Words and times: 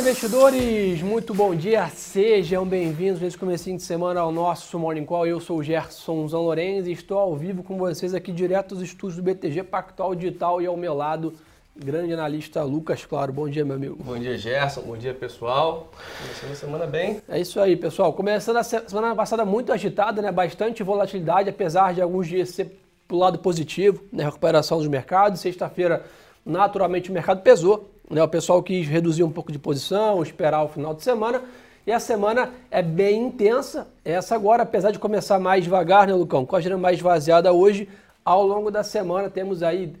investidores! 0.00 1.02
Muito 1.02 1.34
bom 1.34 1.54
dia, 1.54 1.86
sejam 1.90 2.64
bem-vindos 2.64 3.20
nesse 3.20 3.36
comecinho 3.36 3.76
de 3.76 3.82
semana 3.82 4.20
ao 4.20 4.32
nosso 4.32 4.78
Morning 4.78 5.04
Call. 5.04 5.26
Eu 5.26 5.40
sou 5.40 5.58
o 5.58 5.62
Gerson 5.62 6.26
Zan 6.26 6.38
Lorenz 6.38 6.86
e 6.86 6.92
estou 6.92 7.18
ao 7.18 7.36
vivo 7.36 7.62
com 7.62 7.76
vocês 7.76 8.14
aqui 8.14 8.32
direto 8.32 8.74
dos 8.74 8.82
estúdios 8.82 9.16
do 9.16 9.22
BTG 9.22 9.62
Pactual 9.64 10.14
Digital 10.14 10.62
e 10.62 10.66
ao 10.66 10.74
meu 10.74 10.94
lado, 10.94 11.34
grande 11.76 12.14
analista 12.14 12.62
Lucas 12.62 13.04
Claro. 13.04 13.30
Bom 13.30 13.46
dia, 13.46 13.62
meu 13.62 13.76
amigo. 13.76 14.02
Bom 14.02 14.18
dia, 14.18 14.38
Gerson. 14.38 14.80
Bom 14.80 14.96
dia, 14.96 15.12
pessoal. 15.12 15.90
Começando 16.22 16.52
a 16.52 16.54
semana 16.54 16.86
bem. 16.86 17.20
É 17.28 17.38
isso 17.38 17.60
aí, 17.60 17.76
pessoal. 17.76 18.14
Começando 18.14 18.56
a 18.56 18.62
semana 18.62 19.14
passada 19.14 19.44
muito 19.44 19.70
agitada, 19.70 20.22
né? 20.22 20.32
Bastante 20.32 20.82
volatilidade, 20.82 21.50
apesar 21.50 21.92
de 21.92 22.00
alguns 22.00 22.26
dias 22.26 22.48
ser 22.48 22.74
pro 23.06 23.18
lado 23.18 23.38
positivo, 23.38 24.02
né? 24.10 24.24
Recuperação 24.24 24.78
dos 24.78 24.88
mercados. 24.88 25.40
Sexta-feira, 25.40 26.06
naturalmente, 26.44 27.10
o 27.10 27.12
mercado 27.12 27.42
pesou 27.42 27.90
né? 28.10 28.22
O 28.22 28.28
pessoal 28.28 28.60
quis 28.60 28.88
reduzir 28.88 29.22
um 29.22 29.30
pouco 29.30 29.52
de 29.52 29.58
posição, 29.58 30.20
esperar 30.22 30.64
o 30.64 30.68
final 30.68 30.92
de 30.92 31.04
semana. 31.04 31.42
E 31.86 31.92
a 31.92 32.00
semana 32.00 32.52
é 32.70 32.82
bem 32.82 33.22
intensa. 33.22 33.86
Essa 34.04 34.34
agora, 34.34 34.64
apesar 34.64 34.90
de 34.90 34.98
começar 34.98 35.38
mais 35.38 35.62
devagar, 35.64 36.08
né, 36.08 36.12
Lucão? 36.12 36.44
Com 36.44 36.56
a 36.56 36.58
agenda 36.58 36.76
mais 36.76 36.98
esvaziada 36.98 37.52
hoje, 37.52 37.88
ao 38.24 38.44
longo 38.44 38.70
da 38.70 38.82
semana 38.82 39.30
temos 39.30 39.62
aí 39.62 39.94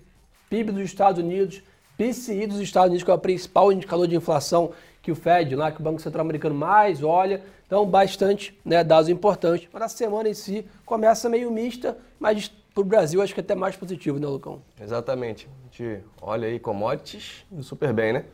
PIB 0.50 0.72
dos 0.72 0.82
Estados 0.82 1.22
Unidos, 1.22 1.62
PCI 1.96 2.46
dos 2.48 2.58
Estados 2.58 2.88
Unidos, 2.88 3.04
que 3.04 3.10
é 3.10 3.14
o 3.14 3.18
principal 3.18 3.72
indicador 3.72 4.08
de 4.08 4.16
inflação 4.16 4.72
que 5.00 5.12
o 5.12 5.14
Fed, 5.14 5.54
lá 5.54 5.70
que 5.70 5.80
o 5.80 5.84
Banco 5.84 6.02
Central 6.02 6.22
Americano 6.22 6.54
mais 6.54 7.02
olha. 7.02 7.42
Então, 7.66 7.86
bastante 7.86 8.58
né, 8.64 8.82
dados 8.82 9.08
importantes. 9.08 9.68
Mas 9.72 9.82
a 9.82 9.88
semana 9.88 10.28
em 10.28 10.34
si 10.34 10.66
começa 10.84 11.28
meio 11.28 11.50
mista, 11.50 11.96
mas 12.18 12.52
para 12.74 12.80
o 12.80 12.84
Brasil 12.84 13.20
acho 13.20 13.34
que 13.34 13.40
é 13.40 13.42
até 13.42 13.54
mais 13.54 13.76
positivo, 13.76 14.18
né, 14.18 14.26
Lucão? 14.26 14.62
Exatamente. 14.80 15.48
A 15.48 15.66
gente 15.66 16.04
olha 16.20 16.48
aí 16.48 16.58
commodities 16.58 17.44
super 17.62 17.92
bem, 17.92 18.12
né? 18.12 18.24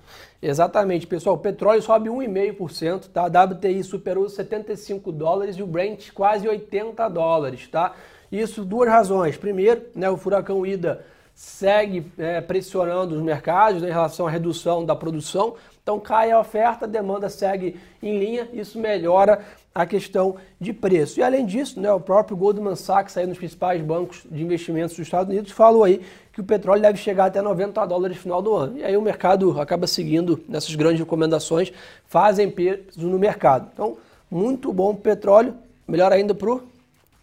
Exatamente, 0.41 1.07
pessoal. 1.07 1.37
O 1.37 1.39
petróleo 1.39 1.83
sobe 1.83 2.09
1,5%, 2.09 3.09
tá? 3.09 3.23
A 3.23 3.45
WTI 3.45 3.83
superou 3.83 4.29
75 4.29 5.11
dólares 5.11 5.57
e 5.57 5.63
o 5.63 5.67
Brent 5.67 6.13
quase 6.13 6.47
80 6.47 7.09
dólares, 7.09 7.67
tá? 7.69 7.95
Isso 8.31 8.65
duas 8.65 8.89
razões. 8.89 9.37
Primeiro, 9.37 9.87
né, 9.95 10.11
o 10.11 10.17
furacão 10.17 10.67
Ida 10.67 11.05
segue 11.35 12.11
é, 12.17 12.41
pressionando 12.41 13.15
os 13.15 13.23
mercados 13.23 13.83
né, 13.83 13.89
em 13.89 13.93
relação 13.93 14.27
à 14.27 14.31
redução 14.31 14.85
da 14.85 14.97
produção. 14.97 15.55
Então 15.83 16.01
cai 16.01 16.31
a 16.31 16.41
oferta, 16.41 16.87
a 16.87 16.89
demanda 16.89 17.29
segue 17.29 17.79
em 18.03 18.19
linha, 18.19 18.49
isso 18.53 18.79
melhora 18.79 19.45
a 19.77 19.85
questão 19.85 20.37
de 20.59 20.73
preço. 20.73 21.21
E 21.21 21.23
além 21.23 21.45
disso, 21.45 21.79
né, 21.79 21.93
o 21.93 22.01
próprio 22.01 22.35
Goldman 22.35 22.75
Sachs, 22.75 23.15
aí 23.19 23.27
nos 23.27 23.37
principais 23.37 23.83
bancos 23.83 24.23
de 24.31 24.43
investimentos 24.43 24.97
dos 24.97 25.07
Estados 25.07 25.31
Unidos, 25.31 25.53
falou 25.53 25.85
aí 25.85 26.01
que 26.33 26.41
o 26.41 26.45
petróleo 26.45 26.81
deve 26.81 26.97
chegar 26.97 27.27
até 27.27 27.43
90 27.43 27.85
dólares 27.85 28.17
no 28.17 28.23
final 28.23 28.41
do 28.41 28.55
ano. 28.55 28.79
E 28.79 28.85
aí 28.85 28.97
o 28.97 29.03
mercado 29.03 29.61
acaba 29.61 29.87
seguindo 29.87 30.43
nessas 30.49 30.75
grandes 30.75 31.01
recomendações, 31.01 31.75
fazem 32.07 32.51
peso 32.51 33.07
no 33.07 33.19
mercado. 33.19 33.69
Então, 33.71 33.99
muito 34.31 34.73
bom 34.73 34.93
o 34.93 34.97
petróleo, 34.97 35.55
melhor 35.87 36.11
ainda 36.11 36.35
para 36.35 36.51
o... 36.51 36.63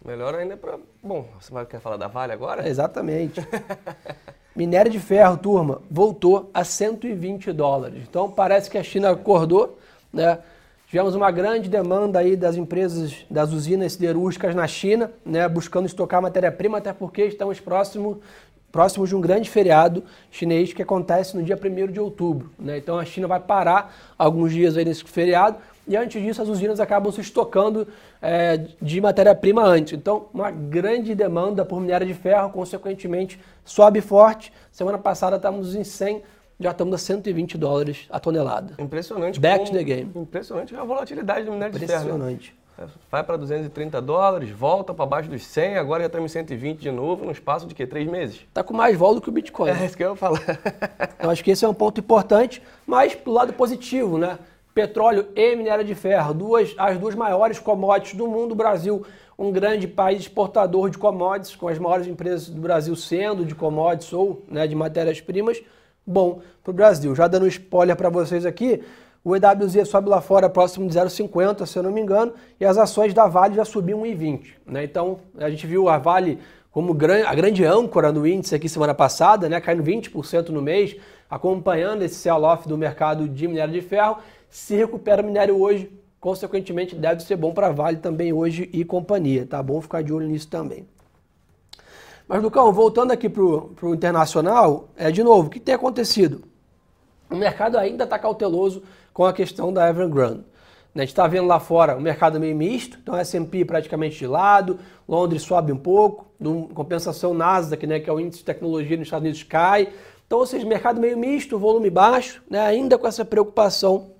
Melhor 0.04 0.36
ainda 0.36 0.56
para... 0.56 0.78
Bom, 1.02 1.26
você 1.40 1.52
quer 1.64 1.80
falar 1.80 1.96
da 1.96 2.06
Vale 2.06 2.32
agora? 2.32 2.68
Exatamente. 2.68 3.40
Minério 4.54 4.92
de 4.92 5.00
ferro, 5.00 5.36
turma, 5.36 5.82
voltou 5.90 6.50
a 6.54 6.62
120 6.62 7.50
dólares. 7.50 8.04
Então, 8.08 8.30
parece 8.30 8.70
que 8.70 8.78
a 8.78 8.82
China 8.84 9.10
acordou, 9.10 9.76
né? 10.12 10.38
Tivemos 10.94 11.16
uma 11.16 11.32
grande 11.32 11.68
demanda 11.68 12.20
aí 12.20 12.36
das 12.36 12.54
empresas, 12.54 13.26
das 13.28 13.52
usinas 13.52 13.94
siderúrgicas 13.94 14.54
na 14.54 14.64
China, 14.68 15.10
né, 15.26 15.48
buscando 15.48 15.86
estocar 15.86 16.22
matéria-prima, 16.22 16.78
até 16.78 16.92
porque 16.92 17.24
estamos 17.24 17.58
próximo, 17.58 18.20
próximos 18.70 19.08
de 19.08 19.16
um 19.16 19.20
grande 19.20 19.50
feriado 19.50 20.04
chinês 20.30 20.72
que 20.72 20.80
acontece 20.80 21.36
no 21.36 21.42
dia 21.42 21.58
1 21.60 21.90
de 21.90 21.98
outubro. 21.98 22.48
Né? 22.56 22.78
Então 22.78 22.96
a 22.96 23.04
China 23.04 23.26
vai 23.26 23.40
parar 23.40 23.92
alguns 24.16 24.52
dias 24.52 24.76
aí 24.76 24.84
nesse 24.84 25.02
feriado 25.02 25.56
e 25.88 25.96
antes 25.96 26.22
disso 26.22 26.40
as 26.40 26.48
usinas 26.48 26.78
acabam 26.78 27.10
se 27.10 27.20
estocando 27.20 27.88
é, 28.22 28.60
de 28.80 29.00
matéria-prima 29.00 29.64
antes. 29.64 29.94
Então, 29.94 30.26
uma 30.32 30.52
grande 30.52 31.12
demanda 31.12 31.64
por 31.64 31.80
minério 31.80 32.06
de 32.06 32.14
ferro, 32.14 32.50
consequentemente, 32.50 33.40
sobe 33.64 34.00
forte. 34.00 34.52
Semana 34.70 34.96
passada 34.96 35.34
estávamos 35.34 35.74
em 35.74 35.82
100 35.82 36.22
já 36.58 36.70
estamos 36.70 36.94
a 36.94 36.98
120 36.98 37.58
dólares 37.58 38.06
a 38.10 38.20
tonelada. 38.20 38.74
Impressionante. 38.78 39.40
Back 39.40 39.58
como, 39.58 39.70
to 39.70 39.76
the 39.76 39.84
game. 39.84 40.12
Impressionante 40.14 40.74
a 40.74 40.84
volatilidade 40.84 41.44
do 41.44 41.52
minério 41.52 41.78
de 41.78 41.86
ferro. 41.86 42.04
Né? 42.18 42.32
Impressionante. 42.32 42.64
É, 42.76 42.86
vai 43.10 43.22
para 43.22 43.36
230 43.36 44.02
dólares, 44.02 44.50
volta 44.50 44.92
para 44.92 45.06
baixo 45.06 45.30
dos 45.30 45.44
100, 45.46 45.76
agora 45.76 46.02
já 46.02 46.06
estamos 46.06 46.32
em 46.32 46.34
120 46.34 46.80
de 46.80 46.90
novo, 46.90 47.24
no 47.24 47.30
espaço 47.30 47.66
de 47.66 47.74
que? 47.74 47.86
Três 47.86 48.08
meses? 48.08 48.40
Está 48.48 48.64
com 48.64 48.74
mais 48.74 48.96
vol 48.96 49.14
do 49.14 49.20
que 49.20 49.28
o 49.28 49.32
Bitcoin. 49.32 49.70
É 49.70 49.86
isso 49.86 49.96
que 49.96 50.02
eu 50.02 50.10
ia 50.10 50.16
falar. 50.16 50.40
eu 51.22 51.30
acho 51.30 51.44
que 51.44 51.52
esse 51.52 51.64
é 51.64 51.68
um 51.68 51.74
ponto 51.74 52.00
importante, 52.00 52.60
mas 52.84 53.14
pro 53.14 53.32
lado 53.32 53.52
positivo, 53.52 54.18
né? 54.18 54.38
Petróleo 54.74 55.28
e 55.36 55.54
minério 55.54 55.84
de 55.84 55.94
ferro, 55.94 56.34
duas, 56.34 56.74
as 56.76 56.98
duas 56.98 57.14
maiores 57.14 57.60
commodities 57.60 58.16
do 58.16 58.26
mundo. 58.26 58.52
O 58.52 58.56
Brasil, 58.56 59.06
um 59.38 59.52
grande 59.52 59.86
país 59.86 60.22
exportador 60.22 60.90
de 60.90 60.98
commodities, 60.98 61.54
com 61.54 61.68
as 61.68 61.78
maiores 61.78 62.08
empresas 62.08 62.48
do 62.48 62.60
Brasil 62.60 62.96
sendo 62.96 63.44
de 63.44 63.54
commodities 63.54 64.12
ou 64.12 64.42
né, 64.48 64.66
de 64.66 64.74
matérias-primas 64.74 65.62
bom 66.06 66.40
para 66.62 66.70
o 66.70 66.74
Brasil. 66.74 67.14
Já 67.14 67.26
dando 67.26 67.46
spoiler 67.46 67.96
para 67.96 68.08
vocês 68.10 68.44
aqui, 68.46 68.82
o 69.24 69.34
EWZ 69.34 69.88
sobe 69.88 70.08
lá 70.08 70.20
fora 70.20 70.50
próximo 70.50 70.86
de 70.86 70.94
0,50, 70.98 71.64
se 71.64 71.78
eu 71.78 71.82
não 71.82 71.90
me 71.90 72.00
engano, 72.00 72.34
e 72.60 72.64
as 72.64 72.76
ações 72.76 73.14
da 73.14 73.26
Vale 73.26 73.54
já 73.54 73.64
subiam 73.64 74.02
1,20. 74.02 74.52
Né? 74.66 74.84
Então, 74.84 75.18
a 75.38 75.48
gente 75.48 75.66
viu 75.66 75.88
a 75.88 75.96
Vale 75.96 76.38
como 76.70 76.92
a 76.92 77.34
grande 77.34 77.64
âncora 77.64 78.12
no 78.12 78.26
índice 78.26 78.54
aqui 78.54 78.68
semana 78.68 78.92
passada, 78.92 79.48
né? 79.48 79.60
caindo 79.60 79.82
20% 79.82 80.48
no 80.50 80.60
mês, 80.60 80.96
acompanhando 81.30 82.02
esse 82.02 82.16
sell-off 82.16 82.68
do 82.68 82.76
mercado 82.76 83.28
de 83.28 83.48
minério 83.48 83.72
de 83.72 83.80
ferro. 83.80 84.18
Se 84.50 84.76
recupera 84.76 85.22
o 85.22 85.24
minério 85.24 85.58
hoje, 85.58 85.90
consequentemente 86.20 86.94
deve 86.94 87.22
ser 87.22 87.36
bom 87.36 87.54
para 87.54 87.68
a 87.68 87.72
Vale 87.72 87.98
também 87.98 88.32
hoje 88.32 88.68
e 88.72 88.84
companhia. 88.84 89.46
Tá 89.46 89.62
bom 89.62 89.80
ficar 89.80 90.02
de 90.02 90.12
olho 90.12 90.26
nisso 90.26 90.48
também. 90.48 90.86
Mas, 92.26 92.42
Lucão, 92.42 92.72
voltando 92.72 93.12
aqui 93.12 93.28
para 93.28 93.42
o 93.42 93.94
internacional, 93.94 94.88
é, 94.96 95.10
de 95.10 95.22
novo, 95.22 95.48
o 95.48 95.50
que 95.50 95.60
tem 95.60 95.74
acontecido? 95.74 96.42
O 97.30 97.36
mercado 97.36 97.76
ainda 97.76 98.04
está 98.04 98.18
cauteloso 98.18 98.82
com 99.12 99.24
a 99.24 99.32
questão 99.32 99.72
da 99.72 99.88
Evergrande. 99.88 100.44
Né? 100.94 101.02
A 101.02 101.06
gente 101.06 101.10
está 101.10 101.26
vendo 101.26 101.46
lá 101.46 101.60
fora 101.60 101.96
o 101.96 102.00
mercado 102.00 102.40
meio 102.40 102.56
misto, 102.56 102.98
então 103.02 103.16
S&P 103.16 103.64
praticamente 103.64 104.16
de 104.16 104.26
lado, 104.26 104.78
Londres 105.06 105.42
sobe 105.42 105.72
um 105.72 105.76
pouco, 105.76 106.26
em 106.40 106.68
compensação 106.68 107.34
Nasdaq, 107.34 107.86
né, 107.86 108.00
que 108.00 108.08
é 108.08 108.12
o 108.12 108.20
índice 108.20 108.38
de 108.38 108.44
tecnologia 108.44 108.96
nos 108.96 109.06
Estados 109.06 109.24
Unidos, 109.24 109.42
cai. 109.42 109.92
Então, 110.26 110.38
ou 110.38 110.46
seja, 110.46 110.66
mercado 110.66 111.00
meio 111.00 111.18
misto, 111.18 111.58
volume 111.58 111.90
baixo, 111.90 112.42
né, 112.48 112.60
ainda 112.60 112.96
com 112.96 113.06
essa 113.06 113.24
preocupação 113.24 114.12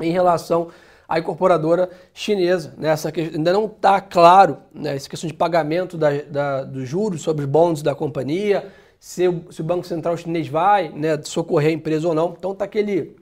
em 0.00 0.10
relação 0.10 0.68
a 1.08 1.18
incorporadora 1.18 1.90
chinesa. 2.12 2.74
Né? 2.76 2.88
Essa 2.88 3.12
ainda 3.16 3.52
não 3.52 3.66
está 3.66 4.00
claro 4.00 4.58
né, 4.72 4.94
essa 4.96 5.08
questão 5.08 5.28
de 5.28 5.34
pagamento 5.34 5.96
da, 5.96 6.10
da, 6.22 6.64
dos 6.64 6.88
juros 6.88 7.22
sobre 7.22 7.44
os 7.44 7.50
bons 7.50 7.82
da 7.82 7.94
companhia, 7.94 8.70
se 8.98 9.26
o, 9.28 9.44
se 9.50 9.60
o 9.60 9.64
Banco 9.64 9.86
Central 9.86 10.16
chinês 10.16 10.48
vai 10.48 10.88
né, 10.90 11.20
socorrer 11.22 11.70
a 11.70 11.74
empresa 11.74 12.08
ou 12.08 12.14
não. 12.14 12.34
Então 12.38 12.52
está 12.52 12.64
aquele 12.64 13.16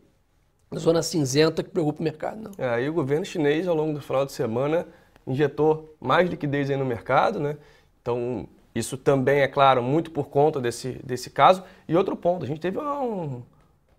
zona 0.79 1.03
cinzenta 1.03 1.63
que 1.63 1.71
preocupa 1.71 2.01
o 2.01 2.05
mercado. 2.05 2.43
Não. 2.43 2.65
É, 2.65 2.69
aí 2.69 2.89
o 2.89 2.93
governo 2.93 3.25
chinês, 3.25 3.67
ao 3.67 3.75
longo 3.75 3.95
do 3.95 4.01
final 4.01 4.25
de 4.25 4.33
semana, 4.33 4.87
injetou 5.27 5.97
mais 6.01 6.29
liquidez 6.29 6.69
no 6.71 6.85
mercado. 6.85 7.41
Né? 7.41 7.57
Então 8.01 8.47
isso 8.75 8.97
também, 8.97 9.41
é 9.41 9.49
claro, 9.49 9.83
muito 9.83 10.11
por 10.11 10.29
conta 10.29 10.61
desse, 10.61 10.93
desse 11.05 11.31
caso. 11.31 11.65
E 11.89 11.97
outro 11.97 12.15
ponto, 12.15 12.45
a 12.45 12.47
gente 12.47 12.61
teve 12.61 12.79
um, 12.79 13.43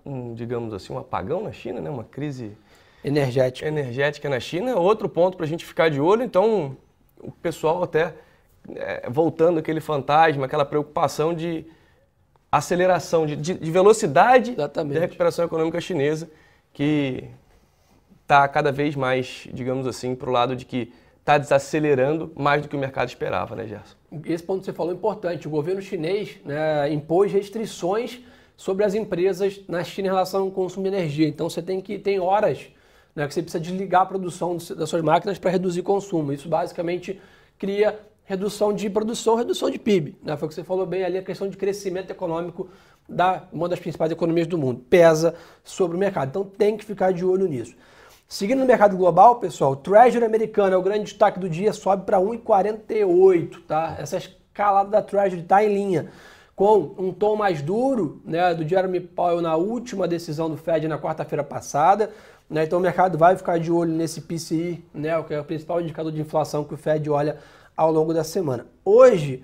um 0.05 0.33
digamos 0.33 0.73
assim, 0.73 0.93
um 0.93 0.97
apagão 0.97 1.43
na 1.43 1.51
China, 1.51 1.81
né? 1.81 1.89
uma 1.89 2.05
crise 2.05 2.55
energética. 3.03 3.67
energética 3.67 4.29
na 4.29 4.39
China. 4.39 4.75
Outro 4.75 5.09
ponto 5.09 5.37
para 5.37 5.45
a 5.45 5.49
gente 5.49 5.65
ficar 5.65 5.89
de 5.89 5.99
olho, 5.99 6.23
então 6.23 6.77
o 7.19 7.31
pessoal 7.31 7.83
até 7.83 8.13
é, 8.75 9.09
voltando 9.09 9.59
aquele 9.59 9.79
fantasma, 9.79 10.45
aquela 10.45 10.65
preocupação 10.65 11.33
de 11.33 11.65
aceleração, 12.51 13.25
de, 13.25 13.35
de, 13.35 13.53
de 13.53 13.71
velocidade 13.71 14.51
Exatamente. 14.51 14.93
da 14.95 14.99
recuperação 14.99 15.45
econômica 15.45 15.79
chinesa, 15.79 16.29
que 16.73 17.23
está 18.21 18.47
cada 18.47 18.71
vez 18.71 18.95
mais, 18.95 19.47
digamos 19.53 19.87
assim, 19.87 20.15
para 20.15 20.29
o 20.29 20.33
lado 20.33 20.55
de 20.55 20.65
que 20.65 20.93
está 21.19 21.37
desacelerando 21.37 22.31
mais 22.35 22.61
do 22.61 22.67
que 22.67 22.75
o 22.75 22.79
mercado 22.79 23.07
esperava, 23.07 23.55
né, 23.55 23.67
Gerson? 23.67 23.95
Esse 24.25 24.43
ponto 24.43 24.59
que 24.59 24.65
você 24.65 24.73
falou 24.73 24.91
é 24.91 24.95
importante. 24.95 25.47
O 25.47 25.51
governo 25.51 25.81
chinês 25.81 26.37
né, 26.43 26.91
impôs 26.91 27.31
restrições 27.31 28.19
sobre 28.57 28.83
as 28.83 28.93
empresas 28.93 29.61
na 29.67 29.83
China 29.83 30.07
em 30.07 30.11
relação 30.11 30.43
ao 30.43 30.51
consumo 30.51 30.83
de 30.83 30.95
energia. 30.95 31.27
Então 31.27 31.49
você 31.49 31.61
tem 31.61 31.79
que 31.79 31.97
tem 31.97 32.19
horas 32.19 32.67
né, 33.15 33.27
que 33.27 33.33
você 33.33 33.41
precisa 33.41 33.61
desligar 33.61 34.01
a 34.01 34.05
produção 34.05 34.57
das 34.75 34.89
suas 34.89 35.01
máquinas 35.01 35.37
para 35.37 35.51
reduzir 35.51 35.81
consumo. 35.81 36.31
Isso 36.31 36.47
basicamente 36.47 37.19
cria 37.57 37.99
redução 38.23 38.73
de 38.73 38.89
produção, 38.89 39.35
redução 39.35 39.69
de 39.69 39.77
PIB. 39.77 40.17
Né? 40.23 40.37
Foi 40.37 40.45
o 40.45 40.49
que 40.49 40.55
você 40.55 40.63
falou 40.63 40.85
bem 40.85 41.03
ali, 41.03 41.17
a 41.17 41.23
questão 41.23 41.49
de 41.49 41.57
crescimento 41.57 42.11
econômico 42.11 42.69
da 43.07 43.43
uma 43.51 43.67
das 43.67 43.79
principais 43.79 44.11
economias 44.11 44.47
do 44.47 44.57
mundo. 44.57 44.79
Pesa 44.89 45.35
sobre 45.63 45.97
o 45.97 45.99
mercado. 45.99 46.29
Então 46.29 46.43
tem 46.43 46.77
que 46.77 46.85
ficar 46.85 47.11
de 47.11 47.25
olho 47.25 47.47
nisso. 47.47 47.75
Seguindo 48.27 48.59
no 48.59 48.65
mercado 48.65 48.95
global, 48.95 49.35
pessoal, 49.35 49.73
o 49.73 49.75
Treasury 49.75 50.23
americano 50.23 50.73
é 50.73 50.77
o 50.77 50.81
grande 50.81 51.03
destaque 51.03 51.37
do 51.37 51.49
dia, 51.49 51.73
sobe 51.73 52.05
para 52.05 52.17
1,48, 52.17 53.63
tá? 53.67 53.97
Essa 53.99 54.17
escalada 54.17 54.89
da 54.89 55.01
Treasury 55.01 55.41
está 55.41 55.61
em 55.61 55.73
linha 55.73 56.09
com 56.55 56.93
um 56.97 57.11
tom 57.11 57.35
mais 57.35 57.61
duro 57.61 58.21
né, 58.23 58.53
do 58.53 58.65
Jeremy 58.67 58.99
Powell 58.99 59.41
na 59.41 59.55
última 59.55 60.07
decisão 60.07 60.49
do 60.49 60.55
Fed 60.55 60.87
na 60.87 60.97
quarta-feira 60.97 61.43
passada. 61.43 62.11
Né, 62.51 62.65
então 62.65 62.79
o 62.79 62.81
mercado 62.81 63.17
vai 63.17 63.37
ficar 63.37 63.57
de 63.57 63.71
olho 63.71 63.93
nesse 63.93 64.19
PCI, 64.19 64.83
né, 64.93 65.23
que 65.23 65.33
é 65.33 65.39
o 65.39 65.43
principal 65.45 65.79
indicador 65.79 66.11
de 66.11 66.19
inflação 66.19 66.65
que 66.65 66.73
o 66.73 66.77
Fed 66.77 67.09
olha 67.09 67.37
ao 67.77 67.89
longo 67.89 68.13
da 68.13 68.25
semana. 68.25 68.67
Hoje, 68.83 69.41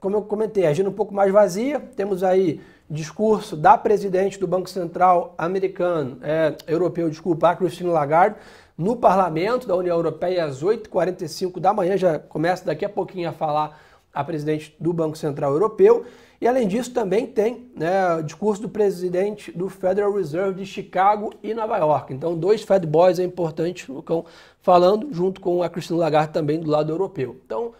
como 0.00 0.16
eu 0.16 0.22
comentei, 0.22 0.66
agenda 0.66 0.90
um 0.90 0.92
pouco 0.92 1.14
mais 1.14 1.32
vazia, 1.32 1.78
temos 1.94 2.24
aí 2.24 2.60
discurso 2.90 3.56
da 3.56 3.78
presidente 3.78 4.40
do 4.40 4.48
Banco 4.48 4.68
Central 4.68 5.36
americano, 5.38 6.18
é, 6.20 6.56
europeu, 6.66 7.08
desculpa, 7.08 7.48
a 7.48 7.54
Christine 7.54 7.90
Lagarde, 7.90 8.34
no 8.76 8.96
parlamento 8.96 9.68
da 9.68 9.76
União 9.76 9.96
Europeia 9.96 10.44
às 10.44 10.64
8h45 10.64 11.60
da 11.60 11.72
manhã, 11.72 11.96
já 11.96 12.18
começa 12.18 12.64
daqui 12.64 12.84
a 12.84 12.88
pouquinho 12.88 13.28
a 13.28 13.32
falar 13.32 13.80
a 14.12 14.22
presidente 14.22 14.74
do 14.78 14.92
Banco 14.92 15.16
Central 15.16 15.52
Europeu. 15.52 16.04
E 16.40 16.48
além 16.48 16.66
disso, 16.66 16.92
também 16.92 17.24
tem 17.24 17.70
né, 17.76 18.16
o 18.16 18.22
discurso 18.22 18.60
do 18.62 18.68
presidente 18.68 19.52
do 19.52 19.68
Federal 19.68 20.12
Reserve 20.12 20.60
de 20.60 20.66
Chicago 20.66 21.32
e 21.40 21.54
Nova 21.54 21.78
York. 21.78 22.12
Então, 22.12 22.36
dois 22.36 22.62
Fed 22.62 22.84
Boys 22.84 23.20
é 23.20 23.22
importante, 23.22 23.90
Lucão, 23.90 24.24
falando, 24.60 25.08
junto 25.12 25.40
com 25.40 25.62
a 25.62 25.68
Christine 25.68 26.00
Lagarde 26.00 26.32
também 26.32 26.58
do 26.58 26.68
lado 26.68 26.90
europeu. 26.92 27.36
Então, 27.46 27.72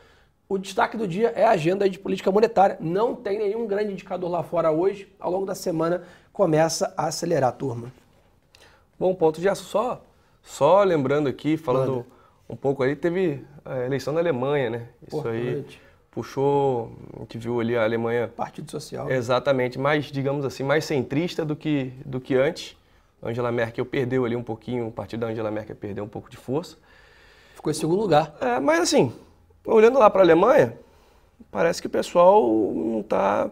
o 0.49 0.59
destaque 0.59 0.97
do 0.97 1.09
dia 1.09 1.33
é 1.35 1.45
a 1.45 1.51
agenda 1.51 1.91
de 1.91 1.99
política 1.99 2.31
monetária. 2.31 2.77
Não 2.79 3.17
tem 3.17 3.37
nenhum 3.37 3.67
grande 3.67 3.93
indicador 3.93 4.31
lá 4.31 4.45
fora 4.45 4.71
hoje. 4.71 5.13
Ao 5.19 5.31
longo 5.31 5.45
da 5.45 5.57
semana 5.57 6.05
começa 6.33 6.95
a 6.97 7.07
acelerar 7.07 7.49
a 7.51 7.53
turma. 7.53 7.93
Bom 8.97 9.13
ponto 9.13 9.41
de 9.41 9.53
só, 9.57 10.05
só 10.41 10.85
lembrando 10.85 11.29
aqui, 11.29 11.57
falando 11.57 11.91
Manda. 11.91 12.07
um 12.49 12.55
pouco 12.55 12.85
aí, 12.85 12.95
teve 12.95 13.45
a 13.65 13.81
eleição 13.81 14.15
da 14.15 14.21
Alemanha, 14.21 14.71
né? 14.71 14.89
Isso 15.05 15.17
Importante. 15.17 15.81
aí 15.82 15.82
puxou, 16.13 16.93
a 17.17 17.21
gente 17.21 17.39
viu 17.39 17.59
ali 17.59 17.75
a 17.75 17.83
Alemanha. 17.83 18.29
Partido 18.29 18.71
Social. 18.71 19.11
Exatamente, 19.11 19.79
mais, 19.79 20.05
digamos 20.05 20.45
assim, 20.45 20.63
mais 20.63 20.85
centrista 20.85 21.45
do 21.45 21.57
que, 21.57 21.93
do 22.05 22.21
que 22.21 22.37
antes. 22.37 22.77
Angela 23.21 23.51
Merkel 23.51 23.85
perdeu 23.87 24.25
ali 24.25 24.37
um 24.37 24.43
pouquinho, 24.43 24.89
o 24.89 24.93
partido 24.93 25.21
da 25.21 25.29
Angela 25.29 25.51
Merkel 25.51 25.75
perdeu 25.75 26.05
um 26.05 26.09
pouco 26.09 26.31
de 26.31 26.37
força. 26.37 26.77
Ficou 27.55 27.71
em 27.71 27.75
segundo 27.75 28.01
lugar. 28.01 28.35
É, 28.41 28.61
mas 28.61 28.81
assim, 28.81 29.13
olhando 29.65 29.99
lá 29.99 30.11
para 30.11 30.21
a 30.21 30.25
Alemanha, 30.25 30.77
parece 31.51 31.81
que 31.81 31.87
o 31.87 31.91
pessoal 31.91 32.43
não 32.75 33.01
está 33.01 33.51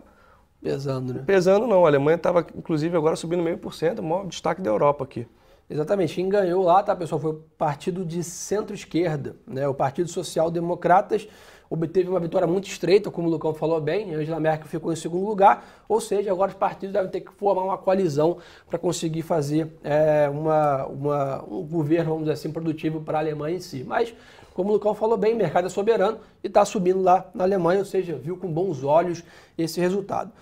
pesando, 0.60 1.14
né? 1.14 1.22
Pesando 1.24 1.66
não. 1.66 1.86
A 1.86 1.88
Alemanha 1.88 2.16
estava, 2.16 2.44
inclusive, 2.54 2.96
agora 2.96 3.16
subindo 3.16 3.42
meio 3.42 3.56
por 3.56 3.72
cento, 3.72 4.00
o 4.00 4.02
maior 4.02 4.26
destaque 4.26 4.60
da 4.60 4.68
Europa 4.68 5.04
aqui. 5.04 5.26
Exatamente. 5.70 6.16
Quem 6.16 6.28
ganhou 6.28 6.64
lá, 6.64 6.82
tá, 6.82 6.96
pessoal, 6.96 7.20
foi 7.20 7.30
o 7.30 7.44
partido 7.56 8.04
de 8.04 8.24
centro-esquerda, 8.24 9.36
né? 9.46 9.68
O 9.68 9.74
Partido 9.74 10.10
Social 10.10 10.50
Democratas 10.50 11.28
obteve 11.70 12.08
uma 12.08 12.18
vitória 12.18 12.48
muito 12.48 12.66
estreita, 12.66 13.08
como 13.12 13.28
o 13.28 13.30
Lucão 13.30 13.54
falou 13.54 13.80
bem, 13.80 14.12
Angela 14.12 14.40
Merkel 14.40 14.66
ficou 14.66 14.92
em 14.92 14.96
segundo 14.96 15.24
lugar, 15.24 15.64
ou 15.88 16.00
seja, 16.00 16.32
agora 16.32 16.50
os 16.50 16.56
partidos 16.56 16.92
devem 16.92 17.08
ter 17.08 17.20
que 17.20 17.30
formar 17.30 17.62
uma 17.62 17.78
coalizão 17.78 18.38
para 18.68 18.76
conseguir 18.76 19.22
fazer 19.22 19.72
é, 19.84 20.28
uma, 20.28 20.86
uma, 20.86 21.44
um 21.44 21.64
governo, 21.64 22.10
vamos 22.10 22.24
dizer 22.24 22.32
assim, 22.32 22.50
produtivo 22.50 23.00
para 23.02 23.18
a 23.18 23.20
Alemanha 23.20 23.56
em 23.56 23.60
si. 23.60 23.84
Mas, 23.84 24.12
como 24.52 24.70
o 24.70 24.72
Lucão 24.72 24.92
falou 24.94 25.16
bem, 25.16 25.34
o 25.34 25.36
mercado 25.36 25.66
é 25.66 25.70
soberano 25.70 26.18
e 26.42 26.48
está 26.48 26.64
subindo 26.64 27.00
lá 27.00 27.30
na 27.32 27.44
Alemanha, 27.44 27.78
ou 27.78 27.84
seja, 27.84 28.16
viu 28.16 28.36
com 28.36 28.52
bons 28.52 28.82
olhos 28.82 29.22
esse 29.56 29.80
resultado. 29.80 30.32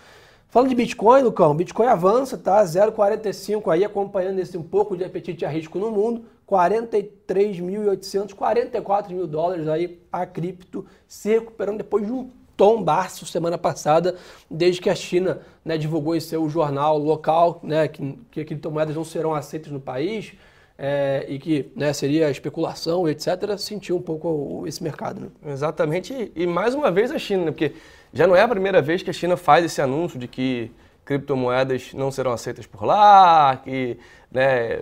Falando 0.51 0.71
de 0.71 0.75
Bitcoin, 0.75 1.23
Lucão, 1.23 1.55
Bitcoin 1.55 1.89
avança, 1.89 2.39
tá? 2.39 2.65
0,45 2.65 3.71
aí, 3.71 3.85
acompanhando 3.85 4.39
esse 4.39 4.57
um 4.57 4.63
pouco 4.63 4.97
de 4.97 5.05
apetite 5.05 5.45
a 5.45 5.49
risco 5.49 5.79
no 5.79 5.91
mundo. 5.91 6.25
43.800, 6.49 8.33
44 8.33 9.15
mil 9.15 9.27
dólares 9.27 9.69
aí 9.69 10.01
a 10.11 10.25
cripto 10.25 10.87
se 11.07 11.29
recuperando 11.29 11.77
depois 11.77 12.07
de 12.07 12.13
um 12.13 12.31
tombaço 12.57 13.27
semana 13.27 13.59
passada, 13.59 14.17
desde 14.51 14.81
que 14.81 14.89
a 14.89 14.95
China 14.95 15.43
né, 15.63 15.77
divulgou 15.77 16.17
em 16.17 16.21
seu 16.21 16.49
jornal 16.49 16.97
local 16.97 17.61
né, 17.63 17.87
que, 17.87 18.19
que 18.31 18.45
criptomoedas 18.47 18.97
não 18.97 19.05
serão 19.05 19.35
aceitas 19.35 19.71
no 19.71 19.79
país 19.79 20.33
é, 20.79 21.27
e 21.29 21.39
que 21.39 21.71
né, 21.77 21.93
seria 21.93 22.31
especulação, 22.31 23.07
etc., 23.07 23.59
sentiu 23.59 23.97
um 23.97 24.03
pouco 24.03 24.65
esse 24.67 24.83
mercado. 24.83 25.21
Né? 25.21 25.29
Exatamente, 25.53 26.33
e 26.35 26.47
mais 26.47 26.75
uma 26.75 26.91
vez 26.91 27.11
a 27.11 27.19
China, 27.19 27.45
né, 27.45 27.51
porque 27.51 27.75
já 28.13 28.27
não 28.27 28.35
é 28.35 28.43
a 28.43 28.49
primeira 28.49 28.81
vez 28.81 29.03
que 29.03 29.11
a 29.11 29.13
China 29.13 29.37
faz 29.37 29.65
esse 29.65 29.81
anúncio 29.81 30.19
de 30.19 30.27
que 30.29 30.71
criptomoedas 31.05 31.93
não 31.95 32.11
serão 32.11 32.33
aceitas 32.33 32.67
por 32.67 32.85
lá, 32.85 33.57
que 33.65 33.99
né, 34.31 34.81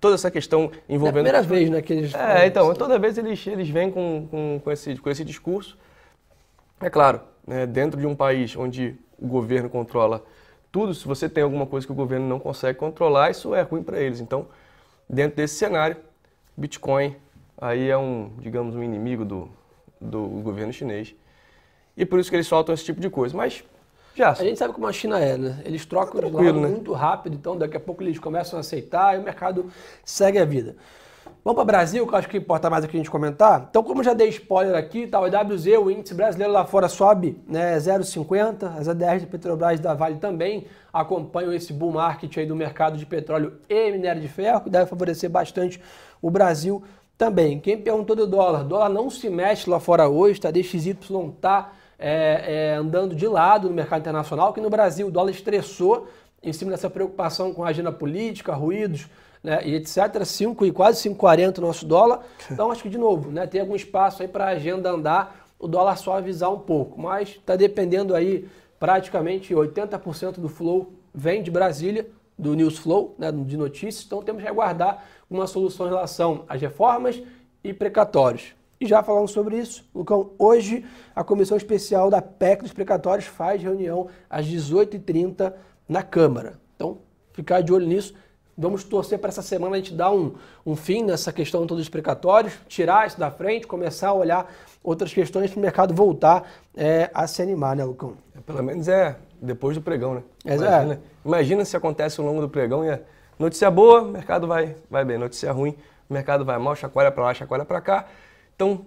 toda 0.00 0.14
essa 0.14 0.30
questão 0.30 0.70
envolvendo. 0.88 1.26
É 1.26 1.30
a 1.30 1.42
primeira 1.42 1.42
vez 1.42 1.70
né, 1.70 1.82
que 1.82 1.92
eles. 1.92 2.14
É, 2.14 2.46
então, 2.46 2.70
isso. 2.70 2.78
toda 2.78 2.98
vez 2.98 3.16
eles, 3.16 3.46
eles 3.46 3.68
vêm 3.68 3.90
com, 3.90 4.26
com, 4.30 4.60
com, 4.62 4.70
esse, 4.70 4.96
com 4.96 5.08
esse 5.08 5.24
discurso. 5.24 5.78
É 6.80 6.90
claro, 6.90 7.20
né, 7.46 7.66
dentro 7.66 8.00
de 8.00 8.06
um 8.06 8.14
país 8.14 8.56
onde 8.56 8.96
o 9.18 9.26
governo 9.26 9.70
controla 9.70 10.24
tudo, 10.72 10.94
se 10.94 11.06
você 11.06 11.28
tem 11.28 11.44
alguma 11.44 11.66
coisa 11.66 11.86
que 11.86 11.92
o 11.92 11.94
governo 11.94 12.26
não 12.26 12.40
consegue 12.40 12.78
controlar, 12.78 13.30
isso 13.30 13.54
é 13.54 13.60
ruim 13.60 13.82
para 13.82 14.00
eles. 14.00 14.20
Então, 14.20 14.46
dentro 15.08 15.36
desse 15.36 15.54
cenário, 15.54 15.96
Bitcoin 16.56 17.14
aí 17.58 17.88
é 17.88 17.96
um, 17.96 18.32
digamos, 18.38 18.74
um 18.74 18.82
inimigo 18.82 19.24
do, 19.24 19.48
do 20.00 20.26
governo 20.42 20.72
chinês. 20.72 21.14
E 21.96 22.06
por 22.06 22.18
isso 22.18 22.30
que 22.30 22.36
eles 22.36 22.46
soltam 22.46 22.74
esse 22.74 22.84
tipo 22.84 23.00
de 23.00 23.10
coisa. 23.10 23.36
Mas 23.36 23.64
já. 24.14 24.30
A 24.30 24.34
gente 24.34 24.58
sabe 24.58 24.74
como 24.74 24.86
a 24.86 24.92
China 24.92 25.18
é, 25.18 25.36
né? 25.36 25.62
Eles 25.64 25.86
trocam 25.86 26.20
tá 26.20 26.26
de 26.26 26.32
lado 26.32 26.60
né? 26.60 26.68
muito 26.68 26.92
rápido, 26.92 27.34
então 27.34 27.56
daqui 27.56 27.76
a 27.76 27.80
pouco 27.80 28.02
eles 28.02 28.18
começam 28.18 28.58
a 28.58 28.60
aceitar 28.60 29.16
e 29.16 29.18
o 29.18 29.22
mercado 29.22 29.70
segue 30.04 30.38
a 30.38 30.44
vida. 30.44 30.76
Vamos 31.44 31.56
para 31.56 31.62
o 31.62 31.66
Brasil, 31.66 32.06
que 32.06 32.14
eu 32.14 32.18
acho 32.18 32.28
que 32.28 32.36
importa 32.36 32.70
mais 32.70 32.84
aqui 32.84 32.96
a 32.96 33.00
gente 33.00 33.10
comentar. 33.10 33.66
Então, 33.68 33.82
como 33.82 34.02
já 34.02 34.14
dei 34.14 34.28
spoiler 34.28 34.76
aqui, 34.76 35.08
tá, 35.08 35.20
o 35.20 35.26
EWZ, 35.26 35.66
o 35.78 35.90
índice 35.90 36.14
brasileiro 36.14 36.52
lá 36.52 36.64
fora 36.64 36.88
sobe 36.88 37.36
né, 37.48 37.76
0,50, 37.76 38.76
as 38.78 38.86
ADRs 38.86 39.22
de 39.22 39.26
Petrobras 39.26 39.80
da 39.80 39.92
Vale 39.92 40.16
também 40.16 40.66
acompanham 40.92 41.52
esse 41.52 41.72
bull 41.72 41.90
market 41.90 42.36
aí 42.36 42.46
do 42.46 42.54
mercado 42.54 42.96
de 42.96 43.04
petróleo 43.04 43.54
e 43.68 43.90
minério 43.90 44.22
de 44.22 44.28
ferro, 44.28 44.60
que 44.60 44.70
deve 44.70 44.86
favorecer 44.86 45.28
bastante 45.28 45.80
o 46.20 46.30
Brasil 46.30 46.82
também. 47.18 47.58
Quem 47.58 47.76
perguntou 47.76 48.14
do 48.14 48.26
dólar, 48.26 48.62
dólar 48.62 48.88
não 48.88 49.10
se 49.10 49.28
mexe 49.28 49.68
lá 49.68 49.80
fora 49.80 50.08
hoje, 50.08 50.40
tá? 50.40 50.50
DXY 50.50 50.96
tá 51.40 51.72
é, 52.02 52.72
é, 52.72 52.74
andando 52.74 53.14
de 53.14 53.28
lado 53.28 53.68
no 53.68 53.74
mercado 53.74 54.00
internacional, 54.00 54.52
que 54.52 54.60
no 54.60 54.68
Brasil 54.68 55.06
o 55.06 55.10
dólar 55.10 55.30
estressou 55.30 56.08
em 56.42 56.52
cima 56.52 56.72
dessa 56.72 56.90
preocupação 56.90 57.54
com 57.54 57.62
a 57.62 57.68
agenda 57.68 57.92
política, 57.92 58.52
ruídos 58.52 59.06
né, 59.40 59.60
e 59.64 59.76
etc. 59.76 60.24
5 60.24 60.66
e 60.66 60.72
quase 60.72 61.08
5,40 61.08 61.58
o 61.58 61.60
nosso 61.60 61.86
dólar. 61.86 62.22
Então 62.50 62.72
acho 62.72 62.82
que 62.82 62.88
de 62.88 62.98
novo, 62.98 63.30
né, 63.30 63.46
tem 63.46 63.60
algum 63.60 63.76
espaço 63.76 64.20
aí 64.20 64.28
para 64.28 64.46
a 64.46 64.48
agenda 64.48 64.90
andar, 64.90 65.46
o 65.60 65.68
dólar 65.68 65.96
só 65.96 66.16
avisar 66.16 66.52
um 66.52 66.58
pouco, 66.58 67.00
mas 67.00 67.28
está 67.28 67.54
dependendo 67.54 68.16
aí 68.16 68.48
praticamente 68.80 69.54
80% 69.54 70.40
do 70.40 70.48
flow 70.48 70.92
vem 71.14 71.40
de 71.40 71.52
Brasília, 71.52 72.08
do 72.36 72.54
News 72.54 72.78
Flow, 72.78 73.14
né, 73.16 73.30
de 73.30 73.56
notícias, 73.56 74.04
então 74.04 74.22
temos 74.22 74.42
que 74.42 74.48
aguardar 74.48 75.04
uma 75.30 75.46
solução 75.46 75.86
em 75.86 75.90
relação 75.90 76.44
às 76.48 76.60
reformas 76.60 77.22
e 77.62 77.72
precatórios. 77.72 78.54
E 78.82 78.86
já 78.86 79.00
falando 79.00 79.28
sobre 79.28 79.56
isso, 79.56 79.88
Lucão, 79.94 80.32
hoje 80.36 80.84
a 81.14 81.22
Comissão 81.22 81.56
Especial 81.56 82.10
da 82.10 82.20
PEC 82.20 82.62
dos 82.62 82.72
Precatórios 82.72 83.26
faz 83.26 83.62
reunião 83.62 84.08
às 84.28 84.44
18h30 84.44 85.52
na 85.88 86.02
Câmara. 86.02 86.54
Então, 86.74 86.98
ficar 87.32 87.60
de 87.60 87.72
olho 87.72 87.86
nisso. 87.86 88.12
Vamos 88.58 88.82
torcer 88.82 89.20
para 89.20 89.28
essa 89.28 89.40
semana 89.40 89.76
a 89.76 89.78
gente 89.78 89.94
dar 89.94 90.10
um, 90.10 90.34
um 90.66 90.74
fim 90.74 91.04
nessa 91.04 91.32
questão 91.32 91.64
todos 91.64 91.80
os 91.80 91.88
precatórios, 91.88 92.54
tirar 92.66 93.06
isso 93.06 93.20
da 93.20 93.30
frente, 93.30 93.68
começar 93.68 94.08
a 94.08 94.14
olhar 94.14 94.52
outras 94.82 95.14
questões 95.14 95.48
para 95.48 95.58
o 95.58 95.62
mercado 95.62 95.94
voltar 95.94 96.50
é, 96.76 97.08
a 97.14 97.28
se 97.28 97.40
animar, 97.40 97.76
né, 97.76 97.84
Lucão? 97.84 98.14
É, 98.36 98.40
pelo 98.40 98.64
menos 98.64 98.88
é 98.88 99.16
depois 99.40 99.76
do 99.76 99.80
pregão, 99.80 100.16
né? 100.16 100.22
Imagina, 100.44 101.00
imagina 101.24 101.64
se 101.64 101.76
acontece 101.76 102.20
ao 102.20 102.26
longo 102.26 102.40
do 102.40 102.48
pregão 102.48 102.84
e 102.84 102.88
é 102.88 103.00
notícia 103.38 103.70
boa, 103.70 104.02
o 104.02 104.08
mercado 104.08 104.48
vai, 104.48 104.74
vai 104.90 105.04
bem. 105.04 105.18
Notícia 105.18 105.52
ruim, 105.52 105.76
o 106.10 106.12
mercado 106.12 106.44
vai 106.44 106.58
mal, 106.58 106.74
chacoalha 106.74 107.12
para 107.12 107.22
lá, 107.22 107.32
chacoalha 107.32 107.64
para 107.64 107.80
cá. 107.80 108.08
Então, 108.54 108.86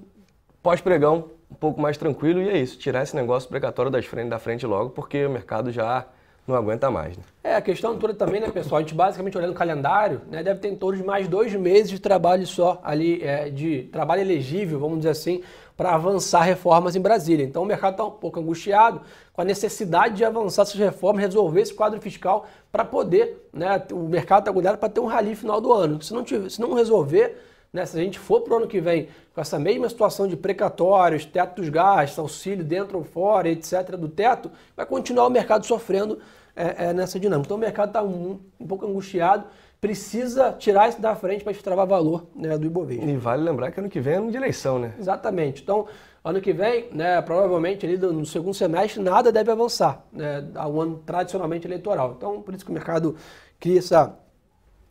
pós-pregão, 0.61 1.31
um 1.49 1.55
pouco 1.55 1.79
mais 1.79 1.97
tranquilo 1.97 2.41
e 2.41 2.49
é 2.49 2.57
isso, 2.57 2.77
tirar 2.77 3.03
esse 3.03 3.15
negócio 3.15 3.47
precatório 3.47 3.91
das 3.91 4.05
frente, 4.05 4.29
da 4.29 4.39
frente 4.39 4.65
logo, 4.65 4.89
porque 4.89 5.25
o 5.25 5.29
mercado 5.29 5.71
já 5.71 6.05
não 6.47 6.55
aguenta 6.55 6.91
mais. 6.91 7.17
Né? 7.17 7.23
É, 7.43 7.55
a 7.55 7.61
questão 7.61 7.97
toda 7.97 8.13
também, 8.13 8.39
né, 8.39 8.49
pessoal? 8.49 8.77
A 8.77 8.81
gente 8.81 8.93
basicamente 8.93 9.37
olhando 9.37 9.51
o 9.51 9.55
calendário, 9.55 10.21
né, 10.29 10.43
deve 10.43 10.59
ter 10.59 10.67
em 10.67 10.75
torno 10.75 10.97
de 10.97 11.03
mais 11.03 11.27
dois 11.27 11.53
meses 11.55 11.89
de 11.89 11.99
trabalho 11.99 12.45
só 12.45 12.79
ali, 12.83 13.23
é, 13.23 13.49
de 13.49 13.83
trabalho 13.91 14.21
elegível, 14.21 14.79
vamos 14.79 14.97
dizer 14.97 15.09
assim, 15.09 15.41
para 15.75 15.93
avançar 15.93 16.41
reformas 16.41 16.95
em 16.95 17.01
Brasília. 17.01 17.43
Então 17.43 17.63
o 17.63 17.65
mercado 17.65 17.93
está 17.93 18.05
um 18.05 18.11
pouco 18.11 18.39
angustiado 18.39 19.01
com 19.33 19.41
a 19.41 19.45
necessidade 19.45 20.15
de 20.15 20.25
avançar 20.25 20.61
essas 20.61 20.79
reformas, 20.79 21.21
resolver 21.21 21.61
esse 21.61 21.73
quadro 21.73 21.99
fiscal 21.99 22.45
para 22.71 22.85
poder, 22.85 23.49
né, 23.51 23.81
o 23.91 24.07
mercado 24.07 24.39
está 24.39 24.51
agulhado 24.51 24.77
para 24.77 24.89
ter 24.89 24.99
um 24.99 25.07
rally 25.07 25.35
final 25.35 25.59
do 25.59 25.73
ano. 25.73 26.01
Se 26.01 26.13
não, 26.13 26.23
tiver, 26.23 26.49
se 26.49 26.61
não 26.61 26.73
resolver, 26.73 27.41
né? 27.71 27.85
Se 27.85 27.97
a 27.97 28.01
gente 28.01 28.19
for 28.19 28.41
para 28.41 28.53
o 28.53 28.57
ano 28.57 28.67
que 28.67 28.79
vem 28.79 29.07
com 29.33 29.41
essa 29.41 29.59
mesma 29.59 29.89
situação 29.89 30.27
de 30.27 30.35
precatórios, 30.37 31.25
teto 31.25 31.61
dos 31.61 31.69
gastos, 31.69 32.19
auxílio 32.19 32.63
dentro 32.63 32.97
ou 32.97 33.03
fora, 33.03 33.49
etc., 33.49 33.91
do 33.97 34.07
teto, 34.07 34.49
vai 34.75 34.85
continuar 34.85 35.27
o 35.27 35.29
mercado 35.29 35.65
sofrendo 35.65 36.19
é, 36.55 36.87
é, 36.87 36.93
nessa 36.93 37.19
dinâmica. 37.19 37.47
Então 37.47 37.57
o 37.57 37.59
mercado 37.59 37.89
está 37.89 38.01
um, 38.01 38.39
um, 38.59 38.67
pouco 38.67 38.85
angustiado, 38.85 39.45
precisa 39.81 40.53
tirar 40.53 40.89
isso 40.89 41.01
da 41.01 41.15
frente 41.15 41.43
para 41.43 41.51
extravar 41.51 41.85
valor 41.85 42.27
né, 42.35 42.57
do 42.57 42.65
Ibovespa. 42.65 43.05
E 43.05 43.17
vale 43.17 43.43
lembrar 43.43 43.71
que 43.71 43.79
ano 43.79 43.89
que 43.89 43.99
vem 43.99 44.13
é 44.13 44.17
ano 44.17 44.31
de 44.31 44.37
eleição, 44.37 44.79
né? 44.79 44.93
Exatamente. 44.97 45.61
Então 45.61 45.85
Ano 46.25 46.41
que 46.41 46.51
vem, 46.51 46.89
né, 46.91 47.21
provavelmente 47.21 47.85
ali 47.85 47.99
no 47.99 48.25
segundo 48.25 48.55
semestre, 48.55 48.99
nada 48.99 49.31
deve 49.31 49.51
avançar, 49.51 50.03
né, 50.11 50.43
um 50.55 50.81
ano 50.81 51.03
tradicionalmente 51.05 51.67
eleitoral. 51.67 52.15
Então, 52.17 52.41
por 52.41 52.51
isso 52.55 52.65
que 52.65 52.71
o 52.71 52.73
mercado 52.73 53.15
cria 53.59 53.77
essa 53.77 54.17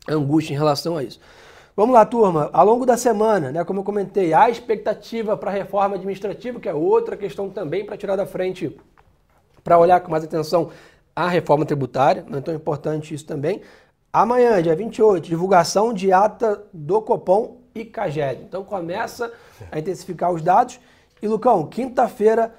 angústia 0.07 0.53
em 0.53 0.57
relação 0.57 0.95
a 0.95 1.03
isso. 1.03 1.19
Vamos 1.77 1.93
lá, 1.93 2.05
turma. 2.05 2.49
Ao 2.53 2.65
longo 2.65 2.85
da 2.85 2.95
semana, 2.95 3.51
né, 3.51 3.61
como 3.65 3.81
eu 3.81 3.83
comentei, 3.83 4.33
há 4.33 4.49
expectativa 4.49 5.35
para 5.35 5.51
a 5.51 5.53
reforma 5.53 5.95
administrativa, 5.95 6.57
que 6.57 6.69
é 6.69 6.73
outra 6.73 7.17
questão 7.17 7.49
também 7.49 7.85
para 7.85 7.97
tirar 7.97 8.15
da 8.15 8.25
frente, 8.25 8.73
para 9.61 9.77
olhar 9.77 9.99
com 9.99 10.09
mais 10.09 10.23
atenção 10.23 10.71
a 11.13 11.27
reforma 11.27 11.65
tributária, 11.65 12.25
então 12.29 12.53
é 12.53 12.57
importante 12.57 13.13
isso 13.13 13.25
também. 13.25 13.61
Amanhã, 14.13 14.61
dia 14.61 14.73
28, 14.73 15.27
divulgação 15.27 15.93
de 15.93 16.13
ata 16.13 16.63
do 16.71 17.01
Copom 17.01 17.57
e 17.75 17.83
CAGED. 17.83 18.43
Então 18.43 18.63
começa 18.63 19.33
a 19.69 19.77
intensificar 19.77 20.31
os 20.31 20.41
dados. 20.41 20.79
E 21.21 21.27
Lucão, 21.27 21.67
quinta-feira, 21.67 22.55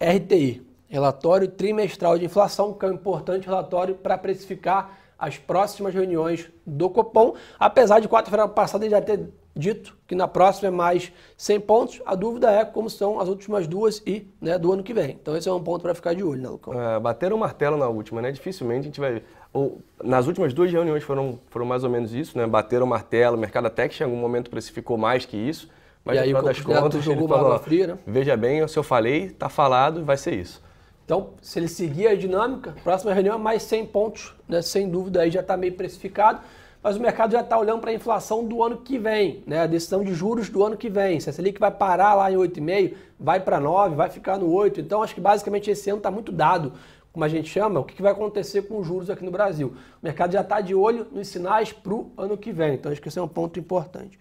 RTI, 0.00 0.66
relatório 0.88 1.46
trimestral 1.46 2.18
de 2.18 2.24
inflação, 2.24 2.72
que 2.72 2.84
é 2.84 2.88
um 2.88 2.94
importante 2.94 3.46
relatório 3.46 3.94
para 3.94 4.18
precificar 4.18 4.98
as 5.18 5.36
próximas 5.36 5.92
reuniões 5.92 6.48
do 6.64 6.88
Copom, 6.88 7.34
apesar 7.58 8.00
de 8.00 8.08
quarta-feira 8.08 8.46
passada 8.46 8.84
ele 8.84 8.90
já 8.92 9.00
ter 9.00 9.28
dito 9.58 9.96
que 10.06 10.14
na 10.14 10.28
próxima 10.28 10.68
é 10.68 10.70
mais 10.70 11.12
100 11.36 11.60
pontos, 11.60 12.02
a 12.06 12.14
dúvida 12.14 12.50
é 12.50 12.64
como 12.64 12.88
são 12.88 13.18
as 13.18 13.28
últimas 13.28 13.66
duas 13.66 14.00
e 14.06 14.28
né, 14.40 14.56
do 14.56 14.72
ano 14.72 14.84
que 14.84 14.94
vem. 14.94 15.18
Então 15.20 15.36
esse 15.36 15.48
é 15.48 15.52
um 15.52 15.62
ponto 15.62 15.82
para 15.82 15.94
ficar 15.94 16.14
de 16.14 16.22
olho, 16.22 16.40
né, 16.40 16.48
Lucão? 16.48 16.80
É, 16.80 17.00
bateram 17.00 17.36
o 17.36 17.40
martelo 17.40 17.76
na 17.76 17.88
última, 17.88 18.22
né? 18.22 18.30
Dificilmente 18.30 18.80
a 18.80 18.84
gente 18.84 19.00
vai... 19.00 19.22
Ou, 19.52 19.80
nas 20.02 20.28
últimas 20.28 20.54
duas 20.54 20.70
reuniões 20.70 21.02
foram, 21.02 21.40
foram 21.48 21.66
mais 21.66 21.82
ou 21.82 21.90
menos 21.90 22.14
isso, 22.14 22.38
né? 22.38 22.46
Bateram 22.46 22.86
o 22.86 22.88
martelo, 22.88 23.36
o 23.36 23.40
mercado 23.40 23.66
até 23.66 23.88
que 23.88 24.00
em 24.00 24.06
algum 24.06 24.16
momento 24.16 24.48
precificou 24.48 24.96
mais 24.96 25.26
que 25.26 25.36
isso, 25.36 25.68
mas 26.04 26.16
e 26.16 26.20
aí, 26.20 26.32
das 26.32 26.60
contas 26.60 27.02
jogou 27.02 27.24
ele 27.24 27.28
falou, 27.28 27.58
fria, 27.58 27.86
né? 27.88 27.98
veja 28.06 28.36
bem, 28.36 28.66
se 28.68 28.78
eu 28.78 28.82
falei, 28.82 29.30
tá 29.30 29.48
falado, 29.48 30.04
vai 30.04 30.16
ser 30.16 30.34
isso. 30.34 30.62
Então, 31.08 31.30
se 31.40 31.58
ele 31.58 31.68
seguir 31.68 32.06
a 32.06 32.14
dinâmica, 32.14 32.76
próxima 32.84 33.14
reunião 33.14 33.36
é 33.36 33.38
mais 33.38 33.62
100 33.62 33.86
pontos, 33.86 34.34
né? 34.46 34.60
sem 34.60 34.90
dúvida 34.90 35.22
aí 35.22 35.30
já 35.30 35.40
está 35.40 35.56
meio 35.56 35.72
precificado, 35.72 36.42
mas 36.82 36.96
o 36.96 37.00
mercado 37.00 37.32
já 37.32 37.40
está 37.40 37.58
olhando 37.58 37.80
para 37.80 37.90
a 37.90 37.94
inflação 37.94 38.44
do 38.44 38.62
ano 38.62 38.76
que 38.76 38.98
vem, 38.98 39.42
né? 39.46 39.60
a 39.60 39.66
decisão 39.66 40.04
de 40.04 40.12
juros 40.12 40.50
do 40.50 40.62
ano 40.62 40.76
que 40.76 40.90
vem. 40.90 41.18
Se 41.18 41.30
a 41.30 41.32
Selic 41.32 41.58
vai 41.58 41.70
parar 41.70 42.12
lá 42.12 42.30
em 42.30 42.36
8,5, 42.36 42.94
vai 43.18 43.40
para 43.40 43.58
9, 43.58 43.96
vai 43.96 44.10
ficar 44.10 44.36
no 44.36 44.52
8. 44.52 44.82
Então, 44.82 45.02
acho 45.02 45.14
que 45.14 45.20
basicamente 45.22 45.70
esse 45.70 45.88
ano 45.88 45.96
está 45.96 46.10
muito 46.10 46.30
dado, 46.30 46.74
como 47.10 47.24
a 47.24 47.28
gente 47.28 47.48
chama, 47.48 47.80
o 47.80 47.84
que 47.84 48.02
vai 48.02 48.12
acontecer 48.12 48.68
com 48.68 48.78
os 48.78 48.86
juros 48.86 49.08
aqui 49.08 49.24
no 49.24 49.30
Brasil. 49.30 49.68
O 50.02 50.04
mercado 50.04 50.32
já 50.32 50.42
está 50.42 50.60
de 50.60 50.74
olho 50.74 51.06
nos 51.10 51.28
sinais 51.28 51.72
para 51.72 51.94
o 51.94 52.12
ano 52.18 52.36
que 52.36 52.52
vem, 52.52 52.74
então 52.74 52.92
acho 52.92 53.00
que 53.00 53.08
esse 53.08 53.18
é 53.18 53.22
um 53.22 53.26
ponto 53.26 53.58
importante. 53.58 54.18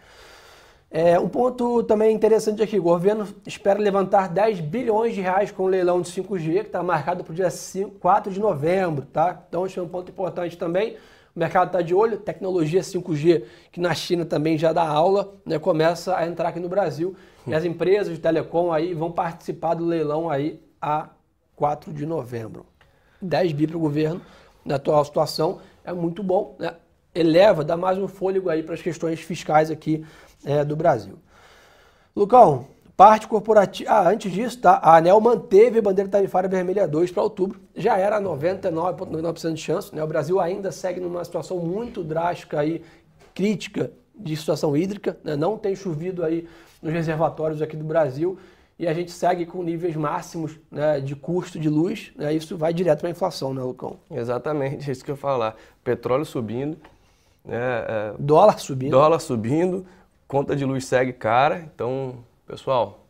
É, 0.90 1.20
um 1.20 1.28
ponto 1.28 1.84
também 1.84 2.16
interessante 2.16 2.64
aqui, 2.64 2.80
o 2.80 2.84
governo 2.84 3.28
espera 3.46 3.78
levantar 3.78 4.30
10 4.30 4.62
bilhões 4.62 5.14
de 5.14 5.20
reais 5.20 5.52
com 5.52 5.64
o 5.64 5.68
leilão 5.68 6.02
de 6.02 6.10
5G, 6.10 6.62
que 6.62 6.68
está 6.68 6.82
marcado 6.82 7.26
para 7.26 7.32
o 7.34 7.36
dia 7.36 7.50
5, 7.50 8.00
4 8.00 8.32
de 8.32 8.40
novembro, 8.40 9.06
tá? 9.06 9.44
Então, 9.50 9.66
esse 9.66 9.78
é 9.78 9.82
um 9.82 9.88
ponto 9.88 10.10
importante 10.10 10.58
também. 10.58 10.96
O 11.36 11.40
mercado 11.40 11.68
está 11.68 11.82
de 11.82 11.94
olho, 11.94 12.18
tecnologia 12.18 12.80
5G, 12.80 13.44
que 13.70 13.82
na 13.82 13.94
China 13.94 14.24
também 14.24 14.58
já 14.58 14.72
dá 14.72 14.88
aula, 14.88 15.36
né, 15.46 15.60
começa 15.60 16.16
a 16.16 16.26
entrar 16.26 16.50
aqui 16.50 16.60
no 16.60 16.70
Brasil. 16.70 17.16
E 17.46 17.54
as 17.54 17.66
empresas 17.66 18.16
de 18.16 18.22
telecom 18.22 18.72
aí 18.72 18.94
vão 18.94 19.12
participar 19.12 19.74
do 19.74 19.86
leilão 19.86 20.30
aí 20.30 20.60
a 20.82 21.10
4 21.56 21.92
de 21.92 22.06
novembro. 22.06 22.66
10 23.22 23.52
bi 23.52 23.68
para 23.68 23.78
o 23.78 23.80
governo, 23.80 24.22
na 24.64 24.76
atual 24.76 25.04
situação, 25.04 25.60
é 25.84 25.92
muito 25.92 26.24
bom, 26.24 26.56
né? 26.58 26.76
eleva, 27.14 27.64
dá 27.64 27.76
mais 27.76 27.98
um 27.98 28.08
fôlego 28.08 28.50
aí 28.50 28.62
para 28.62 28.76
as 28.76 28.82
questões 28.82 29.20
fiscais 29.20 29.72
aqui 29.72 30.06
é, 30.48 30.64
do 30.64 30.76
Brasil. 30.76 31.20
Lucão, 32.16 32.66
parte 32.96 33.28
corporativa. 33.28 33.92
Ah, 33.92 34.10
antes 34.10 34.32
disso, 34.32 34.62
tá? 34.62 34.80
A 34.82 34.98
ANEL 34.98 35.20
manteve 35.20 35.80
a 35.80 35.82
bandeira 35.82 36.10
tarifária 36.10 36.48
vermelha 36.48 36.88
2 36.88 37.12
para 37.12 37.22
outubro. 37.22 37.60
Já 37.76 37.98
era 37.98 38.20
99,9% 38.22 39.54
de 39.54 39.62
chance. 39.62 39.94
Né? 39.94 40.02
O 40.02 40.08
Brasil 40.08 40.40
ainda 40.40 40.72
segue 40.72 41.02
numa 41.02 41.24
situação 41.24 41.60
muito 41.60 42.02
drástica 42.04 42.62
aí, 42.62 42.82
crítica 43.36 43.92
de 44.16 44.36
situação 44.36 44.76
hídrica. 44.76 45.18
Né? 45.24 45.36
Não 45.36 45.58
tem 45.58 45.76
chovido 45.76 46.24
aí 46.24 46.48
nos 46.82 46.94
reservatórios 46.94 47.62
aqui 47.62 47.76
do 47.76 47.84
Brasil. 47.84 48.40
E 48.80 48.88
a 48.88 48.94
gente 48.94 49.12
segue 49.12 49.46
com 49.46 49.64
níveis 49.64 49.96
máximos 49.96 50.58
né, 50.72 51.00
de 51.00 51.16
custo 51.16 51.60
de 51.60 51.68
luz. 51.68 52.12
Né? 52.16 52.34
Isso 52.34 52.56
vai 52.56 52.74
direto 52.74 53.00
para 53.00 53.10
a 53.10 53.12
inflação, 53.12 53.54
né, 53.54 53.62
Lucão? 53.62 53.98
Exatamente, 54.10 54.88
é 54.88 54.92
isso 54.92 55.04
que 55.04 55.12
eu 55.12 55.16
ia 55.16 55.20
falar. 55.20 55.56
Petróleo 55.84 56.26
subindo. 56.26 56.78
Né, 57.44 57.58
é... 57.58 58.14
Dólar 58.20 58.60
subindo. 58.60 58.92
Dólar 58.92 59.20
subindo 59.20 59.86
conta 60.28 60.56
de 60.56 60.66
luz 60.66 60.86
segue 60.86 61.14
cara, 61.14 61.70
então, 61.74 62.16
pessoal, 62.46 63.06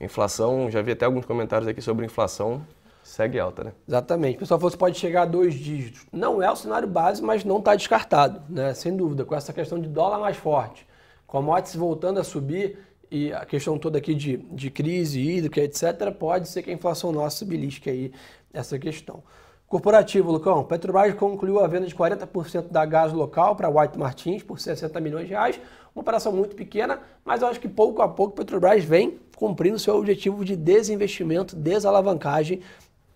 inflação, 0.00 0.70
já 0.70 0.82
vi 0.82 0.92
até 0.92 1.04
alguns 1.04 1.24
comentários 1.24 1.66
aqui 1.66 1.80
sobre 1.80 2.04
inflação, 2.04 2.64
segue 3.02 3.38
alta, 3.38 3.64
né? 3.64 3.72
Exatamente. 3.86 4.38
Pessoal 4.38 4.60
que 4.60 4.76
pode 4.76 4.98
chegar 4.98 5.22
a 5.22 5.26
dois 5.26 5.54
dígitos. 5.54 6.06
Não 6.12 6.42
é 6.42 6.50
o 6.50 6.56
cenário 6.56 6.88
base, 6.88 7.22
mas 7.22 7.44
não 7.44 7.58
está 7.58 7.74
descartado, 7.74 8.42
né? 8.48 8.74
Sem 8.74 8.96
dúvida, 8.96 9.24
com 9.24 9.34
essa 9.34 9.52
questão 9.52 9.80
de 9.80 9.88
dólar 9.88 10.18
mais 10.18 10.36
forte, 10.36 10.86
commodities 11.26 11.76
voltando 11.76 12.20
a 12.20 12.24
subir 12.24 12.78
e 13.10 13.32
a 13.32 13.44
questão 13.44 13.78
toda 13.78 13.98
aqui 13.98 14.14
de, 14.14 14.36
de 14.36 14.70
crise 14.70 15.20
hídrica, 15.20 15.60
etc., 15.60 16.10
pode 16.18 16.48
ser 16.48 16.62
que 16.62 16.70
a 16.70 16.74
inflação 16.74 17.12
nossa 17.12 17.44
belisque 17.44 17.88
aí 17.88 18.12
essa 18.52 18.78
questão. 18.78 19.22
Corporativo, 19.66 20.30
Lucão, 20.30 20.62
Petrobras 20.62 21.14
concluiu 21.14 21.58
a 21.58 21.66
venda 21.66 21.86
de 21.86 21.94
40% 21.94 22.68
da 22.70 22.84
gás 22.84 23.12
local 23.12 23.56
para 23.56 23.68
White 23.68 23.98
Martins 23.98 24.42
por 24.42 24.60
60 24.60 25.00
milhões 25.00 25.26
de 25.26 25.32
reais, 25.32 25.60
uma 25.94 26.02
operação 26.02 26.32
muito 26.32 26.56
pequena, 26.56 27.00
mas 27.24 27.42
eu 27.42 27.48
acho 27.48 27.60
que 27.60 27.68
pouco 27.68 28.02
a 28.02 28.08
pouco 28.08 28.34
Petrobras 28.34 28.84
vem 28.84 29.18
cumprindo 29.36 29.78
seu 29.78 29.96
objetivo 29.96 30.44
de 30.44 30.56
desinvestimento, 30.56 31.54
desalavancagem, 31.54 32.60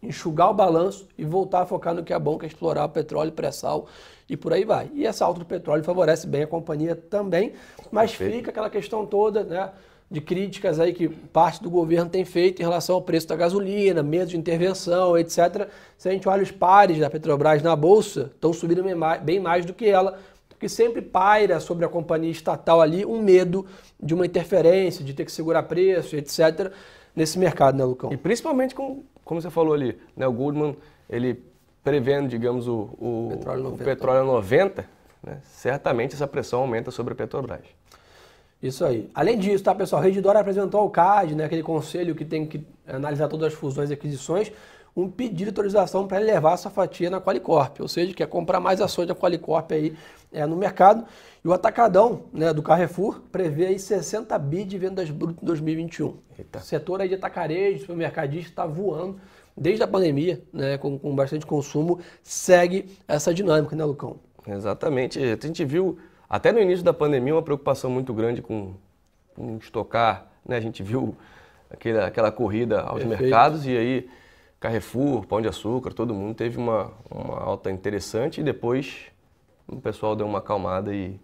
enxugar 0.03 0.51
o 0.51 0.55
balanço 0.55 1.09
e 1.19 1.25
voltar 1.25 1.63
a 1.63 1.67
focar 1.67 1.93
no 1.95 2.05
que 2.05 2.13
é 2.13 2.19
bom, 2.19 2.39
que 2.39 2.47
é 2.47 2.49
explorar 2.49 2.85
o 2.85 2.89
petróleo, 2.89 3.33
pré-sal 3.33 3.87
e 4.29 4.37
por 4.37 4.53
aí 4.53 4.65
vai. 4.65 4.91
E 4.95 5.07
essa 5.07 5.25
alta 5.25 5.41
do 5.41 5.47
petróleo 5.47 5.83
favorece 5.83 6.27
bem 6.27 6.43
a 6.43 6.47
companhia 6.47 6.95
também, 6.95 7.53
mas 7.91 8.13
Perfeito. 8.13 8.37
fica 8.37 8.51
aquela 8.51 8.71
questão 8.71 9.05
toda, 9.05 9.43
né? 9.43 9.71
de 10.11 10.21
críticas 10.21 10.81
aí 10.81 10.95
que 10.95 11.09
parte 11.09 11.63
do 11.63 11.69
governo 11.69 12.09
tem 12.09 12.25
feito 12.25 12.61
em 12.61 12.65
relação 12.65 12.95
ao 12.95 13.03
preço 13.03 13.29
da 13.29 13.37
gasolina, 13.37 14.03
medo 14.03 14.31
de 14.31 14.39
intervenção, 14.39 15.19
etc. 15.19 15.69
Se 15.99 16.09
a 16.09 16.13
gente 16.13 16.27
olha 16.27 16.43
os 16.43 16.51
pares 16.51 16.99
da 16.99 17.11
Petrobras 17.11 17.63
na 17.63 17.77
bolsa, 17.77 18.31
estão 18.35 18.53
subindo 18.53 18.83
bem 19.23 19.39
mais 19.39 19.67
do 19.67 19.75
que 19.75 19.87
ela, 19.87 20.19
porque 20.59 20.69
sempre 20.69 21.01
paira 21.01 21.61
sobre 21.61 21.85
a 21.85 21.89
companhia 21.89 22.33
estatal 22.33 22.81
ali 22.81 23.07
um 23.07 23.23
medo 23.23 23.65
de 24.03 24.13
uma 24.13 24.27
interferência, 24.27 25.05
de 25.05 25.15
ter 25.15 25.25
que 25.25 25.31
segurar 25.31 25.63
preço, 25.63 26.17
etc., 26.17 26.73
nesse 27.15 27.39
mercado, 27.39 27.79
né, 27.79 27.85
Lucão? 27.85 28.13
E 28.13 28.17
principalmente, 28.17 28.75
com, 28.75 29.05
como 29.25 29.41
você 29.41 29.51
falou 29.51 29.73
ali, 29.73 29.97
né, 30.17 30.27
o 30.27 30.33
Goldman, 30.33 30.77
ele 31.09 31.45
prevendo, 31.85 32.29
digamos, 32.29 32.67
o, 32.67 32.91
o 32.99 33.29
petróleo 33.31 33.63
90, 33.63 33.83
o 33.83 33.85
petróleo 33.85 34.25
90 34.27 34.85
né, 35.23 35.39
certamente 35.45 36.15
essa 36.15 36.27
pressão 36.27 36.61
aumenta 36.61 36.91
sobre 36.91 37.13
a 37.13 37.17
Petrobras. 37.17 37.61
Isso 38.61 38.85
aí. 38.85 39.09
Além 39.15 39.39
disso, 39.39 39.63
tá, 39.63 39.73
pessoal? 39.73 40.03
A 40.03 40.05
Redditor 40.05 40.37
apresentou 40.37 40.81
ao 40.81 40.91
CAD, 40.91 41.37
né, 41.37 41.45
aquele 41.45 41.63
conselho 41.63 42.17
que 42.17 42.25
tem 42.25 42.45
que 42.45 42.67
analisar 42.85 43.29
todas 43.29 43.53
as 43.53 43.55
fusões 43.55 43.91
e 43.91 43.93
aquisições, 43.93 44.51
um 44.97 45.09
pedido 45.11 45.45
de 45.45 45.49
autorização 45.51 46.07
para 46.07 46.19
levar 46.19 46.55
essa 46.55 46.71
fatia 46.71 47.09
na 47.09 47.21
Qualicorp, 47.21 47.81
ou 47.81 47.89
seja, 47.89 48.13
quer 48.15 48.27
comprar 48.27 48.61
mais 48.61 48.81
ações 48.81 49.07
da 49.07 49.15
Qualicorp 49.15 49.73
aí 49.73 49.97
é, 50.33 50.45
no 50.45 50.57
mercado. 50.57 51.05
E 51.45 51.49
o 51.49 51.53
atacadão 51.53 52.25
né, 52.33 52.53
do 52.53 52.63
Carrefour 52.63 53.21
prevê 53.31 53.67
aí 53.67 53.79
60 53.79 54.37
bi 54.39 54.65
de 54.65 54.77
vendas 54.77 55.11
brutas 55.11 55.43
em 55.43 55.47
2021. 55.47 56.17
Eita. 56.39 56.59
O 56.59 56.63
setor 56.63 57.01
aí 57.01 57.09
de 57.09 57.15
atacarejo, 57.15 57.81
supermercadista 57.81 58.51
está 58.51 58.67
voando 58.67 59.21
desde 59.57 59.83
a 59.83 59.89
pandemia, 59.89 60.43
né, 60.53 60.79
com, 60.79 60.99
com 60.99 61.15
bastante 61.15 61.45
consumo, 61.45 61.99
segue 62.23 62.97
essa 63.07 63.35
dinâmica, 63.35 63.75
né, 63.75 63.85
Lucão? 63.85 64.17
Exatamente. 64.47 65.19
A 65.19 65.47
gente 65.47 65.65
viu 65.65 65.99
até 66.29 66.53
no 66.53 66.61
início 66.61 66.85
da 66.85 66.93
pandemia 66.93 67.35
uma 67.35 67.43
preocupação 67.43 67.91
muito 67.91 68.13
grande 68.15 68.41
com, 68.41 68.75
com 69.35 69.57
estocar, 69.57 70.27
né? 70.47 70.57
A 70.57 70.61
gente 70.61 70.83
viu 70.83 71.17
aquela, 71.71 72.07
aquela 72.07 72.33
corrida 72.33 72.81
aos 72.81 73.03
Perfeito. 73.03 73.23
mercados 73.23 73.67
e 73.67 73.77
aí 73.77 74.11
Carrefour, 74.61 75.27
Pão 75.27 75.41
de 75.41 75.49
Açúcar, 75.49 75.93
todo 75.93 76.13
mundo 76.13 76.35
teve 76.35 76.59
uma, 76.59 76.93
uma 77.11 77.39
alta 77.41 77.71
interessante 77.71 78.41
e 78.41 78.45
depois 78.45 79.07
o 79.69 79.77
pessoal 79.77 80.17
deu 80.17 80.27
uma 80.27 80.39
acalmada 80.39 80.93
e, 80.93 81.21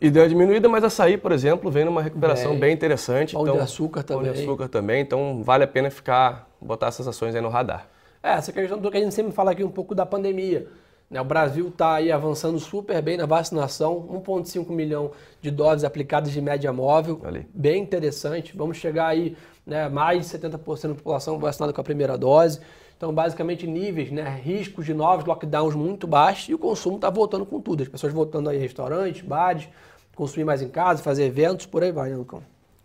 e 0.00 0.10
deu 0.10 0.22
uma 0.22 0.28
diminuída, 0.28 0.68
mas 0.68 0.82
açaí, 0.82 1.16
por 1.16 1.30
exemplo, 1.30 1.70
vem 1.70 1.84
numa 1.84 2.02
recuperação 2.02 2.52
bem, 2.52 2.60
bem 2.60 2.72
interessante. 2.72 3.34
Pão 3.34 3.42
então, 3.42 3.56
de 3.56 3.60
açúcar 3.62 4.02
também. 4.02 4.24
Pão 4.24 4.34
de 4.34 4.42
açúcar 4.42 4.68
também, 4.68 5.00
então 5.00 5.42
vale 5.44 5.62
a 5.62 5.68
pena 5.68 5.90
ficar, 5.90 6.48
botar 6.60 6.88
essas 6.88 7.06
ações 7.06 7.34
aí 7.34 7.40
no 7.40 7.48
radar. 7.48 7.88
É, 8.22 8.32
essa 8.32 8.52
questão 8.52 8.78
do 8.78 8.90
que 8.90 8.96
a 8.96 9.00
gente 9.00 9.14
sempre 9.14 9.32
fala 9.32 9.52
aqui 9.52 9.62
um 9.62 9.70
pouco 9.70 9.94
da 9.94 10.04
pandemia. 10.04 10.66
Né? 11.10 11.20
O 11.20 11.24
Brasil 11.24 11.68
está 11.68 11.94
aí 11.94 12.10
avançando 12.10 12.58
super 12.58 13.00
bem 13.02 13.16
na 13.16 13.26
vacinação, 13.26 14.08
1,5 14.24 14.70
milhão 14.70 15.12
de 15.40 15.50
doses 15.50 15.84
aplicadas 15.84 16.32
de 16.32 16.40
média 16.40 16.72
móvel, 16.72 17.20
Ali. 17.22 17.46
bem 17.54 17.82
interessante. 17.82 18.56
Vamos 18.56 18.78
chegar 18.78 19.08
aí 19.08 19.36
né, 19.66 19.88
mais 19.88 20.30
de 20.30 20.38
70% 20.38 20.88
da 20.88 20.94
população 20.94 21.38
vacinada 21.38 21.72
com 21.72 21.80
a 21.80 21.84
primeira 21.84 22.18
dose. 22.18 22.60
Então, 22.96 23.12
basicamente, 23.12 23.66
níveis, 23.66 24.10
né, 24.10 24.40
riscos 24.42 24.86
de 24.86 24.94
novos 24.94 25.24
lockdowns 25.24 25.74
muito 25.74 26.06
baixos 26.06 26.48
e 26.48 26.54
o 26.54 26.58
consumo 26.58 26.96
está 26.96 27.10
voltando 27.10 27.44
com 27.44 27.60
tudo. 27.60 27.82
As 27.82 27.88
pessoas 27.88 28.12
voltando 28.12 28.48
aí 28.48 28.58
restaurantes, 28.58 29.22
bares, 29.22 29.68
consumir 30.14 30.44
mais 30.44 30.62
em 30.62 30.68
casa, 30.68 31.02
fazer 31.02 31.24
eventos, 31.24 31.66
por 31.66 31.82
aí 31.82 31.90
vai, 31.90 32.10
né, 32.10 32.16
Lucão? 32.16 32.42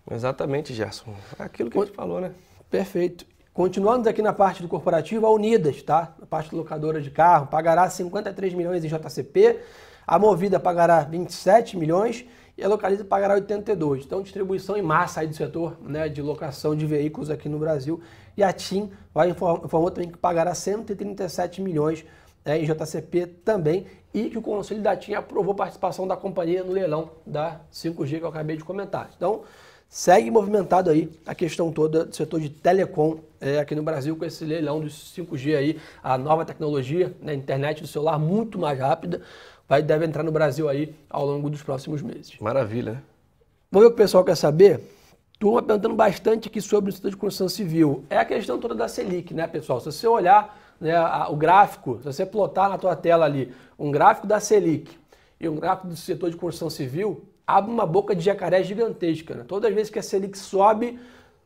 Exatamente, 0.10 0.74
Gerson. 0.74 1.14
É 1.38 1.44
aquilo 1.44 1.70
que 1.70 1.78
a 1.78 1.82
gente 1.86 1.96
falou, 1.96 2.20
né? 2.20 2.32
Perfeito. 2.70 3.26
Continuando 3.54 4.08
aqui 4.08 4.22
na 4.22 4.34
parte 4.34 4.62
do 4.62 4.68
corporativo, 4.68 5.26
a 5.26 5.32
Unidas, 5.32 5.82
tá? 5.84 6.14
Na 6.20 6.26
parte 6.26 6.56
locadora 6.56 7.02
de 7.02 7.12
carro, 7.12 7.48
pagará 7.48 7.90
53 7.90 8.54
milhões 8.54 8.84
em 8.84 8.88
JCP, 8.88 9.60
a 10.08 10.18
Movida 10.18 10.60
pagará 10.60 11.02
27 11.02 11.78
milhões 11.78 12.26
e 12.60 12.64
a 12.64 12.68
Localiza 12.68 13.06
pagará 13.06 13.36
82. 13.36 14.06
Então, 14.06 14.22
distribuição 14.22 14.76
em 14.76 14.82
massa 14.82 15.22
aí 15.22 15.28
do 15.28 15.36
setor 15.36 15.78
né, 15.82 16.10
de 16.10 16.22
locação 16.22 16.76
de 16.76 16.86
veículos 16.86 17.30
aqui 17.30 17.48
no 17.48 17.58
Brasil. 17.58 18.02
E 18.36 18.44
a 18.44 18.52
TIM 18.52 18.92
vai 19.14 19.30
informou 19.30 19.90
também 19.90 20.12
que 20.12 20.18
pagará 20.18 20.54
137 20.54 21.62
milhões 21.62 22.06
né, 22.46 22.60
em 22.60 22.66
JCP 22.66 23.28
também 23.46 23.86
e 24.14 24.30
que 24.30 24.38
o 24.38 24.42
Conselho 24.42 24.82
da 24.82 24.96
TIM 24.96 25.14
aprovou 25.14 25.54
a 25.54 25.56
participação 25.56 26.06
da 26.06 26.18
companhia 26.18 26.64
no 26.64 26.74
leilão 26.74 27.12
da 27.26 27.62
5G 27.72 28.18
que 28.18 28.24
eu 28.24 28.28
acabei 28.28 28.58
de 28.58 28.64
comentar. 28.64 29.10
Então, 29.16 29.44
segue 29.88 30.30
movimentado 30.30 30.90
aí 30.90 31.10
a 31.26 31.34
questão 31.34 31.72
toda 31.72 32.06
do 32.06 32.16
setor 32.16 32.40
de 32.40 32.50
telecom 32.50 33.20
é, 33.40 33.60
aqui 33.60 33.74
no 33.74 33.84
Brasil 33.84 34.16
com 34.18 34.26
esse 34.26 34.44
leilão 34.44 34.82
dos 34.82 35.14
5G 35.16 35.56
aí, 35.56 35.80
a 36.04 36.18
nova 36.18 36.44
tecnologia, 36.44 37.16
né, 37.22 37.34
internet 37.34 37.82
do 37.82 37.88
celular 37.88 38.20
muito 38.20 38.60
mais 38.60 38.78
rápida, 38.78 39.22
vai 39.70 39.84
deve 39.84 40.04
entrar 40.06 40.24
no 40.24 40.32
Brasil 40.32 40.68
aí 40.68 40.96
ao 41.08 41.24
longo 41.24 41.48
dos 41.48 41.62
próximos 41.62 42.02
meses. 42.02 42.36
Maravilha. 42.42 42.94
Né? 42.94 43.02
Vamos 43.72 43.86
ver 43.86 43.88
o 43.88 43.96
que 43.96 44.02
o 44.02 44.04
pessoal 44.04 44.24
quer 44.26 44.36
saber? 44.36 44.82
Turma 45.40 45.62
perguntando 45.62 45.96
bastante 45.96 46.50
aqui 46.50 46.60
sobre 46.60 46.90
o 46.90 46.94
setor 46.94 47.12
de 47.12 47.18
construção 47.18 47.48
civil. 47.48 48.04
É 48.10 48.18
a 48.18 48.26
questão 48.26 48.60
toda 48.60 48.74
da 48.74 48.88
Selic, 48.88 49.34
né, 49.34 49.48
pessoal? 49.48 49.80
Se 49.80 49.86
você 49.86 50.08
olhar 50.08 50.60
né, 50.82 50.94
o 51.30 51.36
gráfico, 51.36 52.00
se 52.00 52.06
você 52.06 52.26
plotar 52.26 52.68
na 52.68 52.78
tua 52.78 52.96
tela 52.96 53.26
ali 53.26 53.54
um 53.78 53.92
gráfico 53.92 54.26
da 54.26 54.40
Selic 54.40 54.98
e 55.40 55.48
um 55.48 55.56
gráfico 55.56 55.88
do 55.88 55.96
setor 55.96 56.32
de 56.32 56.36
construção 56.36 56.70
civil, 56.70 57.24
abre 57.46 57.72
uma 57.72 57.86
boca 57.86 58.16
de 58.16 58.26
jacaré 58.26 58.64
gigantesca. 58.64 59.36
Né? 59.36 59.46
Todas 59.48 59.70
as 59.70 59.76
vezes 59.76 59.92
que 59.92 60.00
a 60.00 60.04
Selic 60.04 60.38
sobe, 60.38 61.00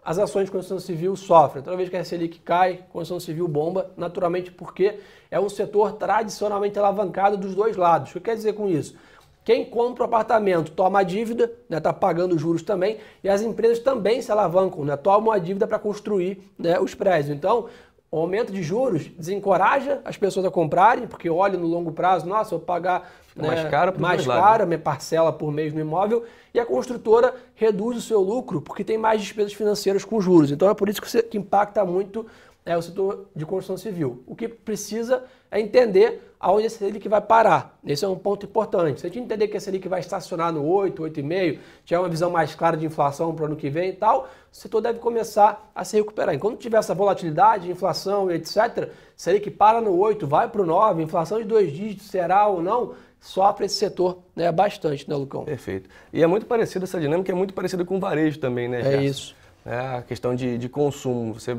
as 0.05 0.19
ações 0.19 0.45
de 0.45 0.51
construção 0.51 0.79
civil 0.79 1.15
sofrem. 1.15 1.63
Toda 1.63 1.77
vez 1.77 1.89
que 1.89 1.95
a 1.95 2.03
Selic 2.03 2.39
cai, 2.39 2.85
construção 2.91 3.19
civil 3.19 3.47
bomba, 3.47 3.91
naturalmente 3.95 4.51
porque 4.51 4.99
é 5.31 5.39
um 5.39 5.49
setor 5.49 5.93
tradicionalmente 5.93 6.77
alavancado 6.77 7.37
dos 7.37 7.55
dois 7.55 7.77
lados. 7.77 8.11
O 8.11 8.13
que 8.13 8.19
quer 8.19 8.35
dizer 8.35 8.53
com 8.53 8.67
isso? 8.67 8.95
Quem 9.43 9.65
compra 9.65 10.03
o 10.03 10.05
apartamento 10.05 10.71
toma 10.71 10.99
a 10.99 11.03
dívida, 11.03 11.45
está 11.45 11.55
né, 11.69 11.79
tá 11.79 11.91
pagando 11.91 12.37
juros 12.37 12.63
também, 12.63 12.97
e 13.21 13.27
as 13.27 13.41
empresas 13.41 13.79
também 13.79 14.21
se 14.21 14.31
alavancam, 14.31 14.85
né, 14.85 14.95
tomam 14.95 15.33
a 15.33 15.37
dívida 15.37 15.67
para 15.67 15.77
construir 15.77 16.41
né, 16.57 16.79
os 16.79 16.95
prédios. 16.95 17.35
Então, 17.35 17.67
o 18.13 18.19
aumento 18.19 18.53
de 18.53 18.61
juros 18.61 19.07
desencoraja 19.17 19.99
as 20.05 20.15
pessoas 20.15 20.45
a 20.45 20.51
comprarem, 20.51 21.07
porque 21.07 21.27
olham 21.27 21.59
no 21.59 21.65
longo 21.65 21.91
prazo, 21.91 22.27
nossa, 22.27 22.53
eu 22.53 22.59
vou 22.59 22.65
pagar 22.65 23.11
né, 23.35 23.47
mais 23.47 23.67
caro, 23.67 23.99
mais 23.99 24.23
cara 24.23 24.67
minha 24.67 24.77
parcela 24.77 25.33
por 25.33 25.51
mês 25.51 25.73
no 25.73 25.79
imóvel, 25.79 26.23
e 26.53 26.59
a 26.59 26.65
construtora 26.65 27.33
reduz 27.55 27.97
o 27.97 28.01
seu 28.01 28.21
lucro 28.21 28.61
porque 28.61 28.83
tem 28.83 28.99
mais 28.99 29.19
despesas 29.19 29.51
financeiras 29.53 30.05
com 30.05 30.21
juros. 30.21 30.51
Então 30.51 30.69
é 30.69 30.75
por 30.75 30.89
isso 30.89 31.01
que, 31.01 31.23
que 31.23 31.39
impacta 31.39 31.83
muito 31.83 32.23
é 32.63 32.77
o 32.77 32.83
setor 32.83 33.25
de 33.35 33.47
construção 33.47 33.77
civil. 33.77 34.23
O 34.27 34.35
que 34.35 34.47
precisa 34.47 35.23
é 35.49 35.59
entender 35.59 36.32
aonde 36.43 36.67
esse 36.67 36.77
Selic 36.77 37.07
vai 37.07 37.21
parar. 37.21 37.79
Esse 37.85 38.03
é 38.03 38.07
um 38.07 38.17
ponto 38.17 38.45
importante. 38.45 38.99
Se 38.99 39.07
a 39.07 39.09
gente 39.09 39.23
entender 39.23 39.47
que 39.47 39.55
esse 39.55 39.63
Selic 39.63 39.87
vai 39.87 40.01
estacionar 40.01 40.51
no 40.51 40.65
8, 40.65 41.01
8,5, 41.01 41.59
tiver 41.85 41.99
uma 41.99 42.09
visão 42.09 42.29
mais 42.29 42.53
clara 42.53 42.75
de 42.75 42.85
inflação 42.85 43.33
para 43.33 43.43
o 43.43 43.45
ano 43.45 43.55
que 43.55 43.69
vem 43.69 43.91
e 43.91 43.93
tal, 43.93 44.27
o 44.51 44.55
setor 44.55 44.81
deve 44.81 44.99
começar 44.99 45.71
a 45.73 45.85
se 45.85 45.95
recuperar. 45.95 46.35
Enquanto 46.35 46.59
tiver 46.59 46.75
essa 46.75 46.93
volatilidade, 46.93 47.71
inflação 47.71 48.29
e 48.29 48.35
etc., 48.35 48.89
Selic 49.15 49.49
para 49.51 49.79
no 49.79 49.97
8, 49.97 50.27
vai 50.27 50.49
para 50.49 50.61
o 50.61 50.65
9, 50.65 51.01
inflação 51.01 51.39
de 51.39 51.45
dois 51.45 51.71
dígitos 51.71 52.07
será 52.07 52.45
ou 52.47 52.61
não, 52.61 52.93
sofre 53.21 53.65
esse 53.65 53.75
setor 53.75 54.19
né, 54.35 54.51
bastante, 54.51 55.09
né, 55.09 55.15
Lucão? 55.15 55.45
Perfeito. 55.45 55.89
E 56.11 56.21
é 56.21 56.27
muito 56.27 56.45
parecido, 56.45 56.83
essa 56.83 56.99
dinâmica 56.99 57.31
é 57.31 57.35
muito 57.35 57.53
parecida 57.53 57.85
com 57.85 57.95
o 57.95 57.99
varejo 58.01 58.37
também, 58.37 58.67
né, 58.67 58.83
Gerson? 58.83 58.99
É 58.99 59.03
isso. 59.05 59.35
É 59.65 59.77
a 59.77 60.01
questão 60.01 60.35
de, 60.35 60.57
de 60.57 60.67
consumo. 60.67 61.35
Você 61.35 61.57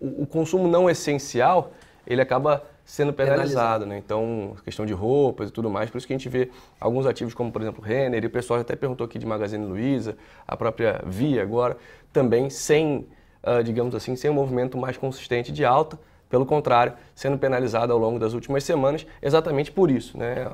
o 0.00 0.26
consumo 0.26 0.66
não 0.66 0.90
essencial, 0.90 1.70
ele 2.04 2.20
acaba 2.20 2.64
sendo 2.86 3.12
penalizado, 3.12 3.82
penalizado, 3.82 3.86
né? 3.86 3.98
Então, 3.98 4.56
questão 4.64 4.86
de 4.86 4.92
roupas 4.92 5.48
e 5.48 5.52
tudo 5.52 5.68
mais, 5.68 5.90
por 5.90 5.98
isso 5.98 6.06
que 6.06 6.12
a 6.12 6.16
gente 6.16 6.28
vê 6.28 6.48
alguns 6.80 7.04
ativos 7.04 7.34
como, 7.34 7.50
por 7.50 7.60
exemplo, 7.60 7.82
Renner, 7.82 8.22
e 8.22 8.26
o 8.28 8.30
pessoal 8.30 8.60
até 8.60 8.76
perguntou 8.76 9.04
aqui 9.04 9.18
de 9.18 9.26
Magazine 9.26 9.66
Luiza, 9.66 10.16
a 10.46 10.56
própria 10.56 11.02
Via 11.04 11.42
agora, 11.42 11.76
também 12.12 12.48
sem, 12.48 13.08
uh, 13.42 13.62
digamos 13.64 13.92
assim, 13.92 14.14
sem 14.14 14.30
um 14.30 14.34
movimento 14.34 14.78
mais 14.78 14.96
consistente 14.96 15.50
de 15.50 15.64
alta, 15.64 15.98
pelo 16.30 16.46
contrário, 16.46 16.92
sendo 17.12 17.36
penalizado 17.36 17.92
ao 17.92 17.98
longo 17.98 18.20
das 18.20 18.34
últimas 18.34 18.62
semanas, 18.62 19.04
exatamente 19.20 19.72
por 19.72 19.90
isso, 19.90 20.16
né? 20.16 20.48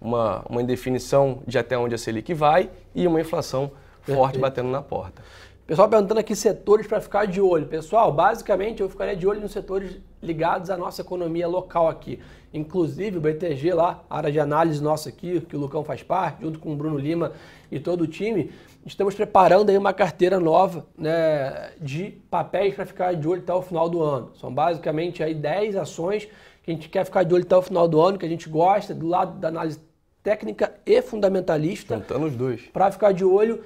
Uma, 0.00 0.44
uma 0.48 0.60
indefinição 0.60 1.42
de 1.46 1.58
até 1.58 1.78
onde 1.78 1.94
a 1.94 1.98
Selic 1.98 2.34
vai 2.34 2.70
e 2.94 3.06
uma 3.06 3.20
inflação 3.20 3.70
Perfeito. 4.04 4.18
forte 4.18 4.38
batendo 4.38 4.68
na 4.68 4.82
porta. 4.82 5.22
Pessoal 5.64 5.88
perguntando 5.88 6.18
aqui 6.18 6.34
setores 6.34 6.88
para 6.88 7.00
ficar 7.00 7.24
de 7.24 7.40
olho. 7.40 7.66
Pessoal, 7.66 8.12
basicamente 8.12 8.82
eu 8.82 8.88
ficaria 8.88 9.14
de 9.14 9.24
olho 9.26 9.40
nos 9.40 9.52
setores 9.52 9.96
ligados 10.20 10.70
à 10.70 10.76
nossa 10.76 11.02
economia 11.02 11.46
local 11.46 11.88
aqui. 11.88 12.18
Inclusive 12.52 13.18
o 13.18 13.20
BTG 13.20 13.72
lá, 13.72 14.02
área 14.10 14.30
de 14.30 14.40
análise 14.40 14.82
nossa 14.82 15.08
aqui, 15.08 15.40
que 15.40 15.56
o 15.56 15.60
Lucão 15.60 15.84
faz 15.84 16.02
parte, 16.02 16.42
junto 16.42 16.58
com 16.58 16.72
o 16.72 16.76
Bruno 16.76 16.98
Lima 16.98 17.32
e 17.70 17.78
todo 17.78 18.02
o 18.02 18.06
time, 18.08 18.50
estamos 18.84 19.14
preparando 19.14 19.70
aí 19.70 19.78
uma 19.78 19.92
carteira 19.92 20.40
nova 20.40 20.84
né, 20.98 21.70
de 21.80 22.10
papéis 22.28 22.74
para 22.74 22.84
ficar 22.84 23.14
de 23.14 23.28
olho 23.28 23.42
até 23.42 23.54
o 23.54 23.62
final 23.62 23.88
do 23.88 24.02
ano. 24.02 24.32
São 24.34 24.52
basicamente 24.52 25.22
aí 25.22 25.32
10 25.32 25.76
ações 25.76 26.28
que 26.64 26.72
a 26.72 26.74
gente 26.74 26.88
quer 26.88 27.04
ficar 27.04 27.22
de 27.22 27.32
olho 27.32 27.44
até 27.44 27.56
o 27.56 27.62
final 27.62 27.86
do 27.86 28.00
ano, 28.00 28.18
que 28.18 28.26
a 28.26 28.28
gente 28.28 28.48
gosta, 28.48 28.92
do 28.92 29.06
lado 29.06 29.38
da 29.38 29.46
análise 29.46 29.80
técnica 30.22 30.74
e 30.86 31.02
fundamentalista. 31.02 31.96
Juntando 31.96 32.26
os 32.26 32.36
dois. 32.36 32.62
Para 32.72 32.90
ficar 32.90 33.12
de 33.12 33.24
olho 33.24 33.64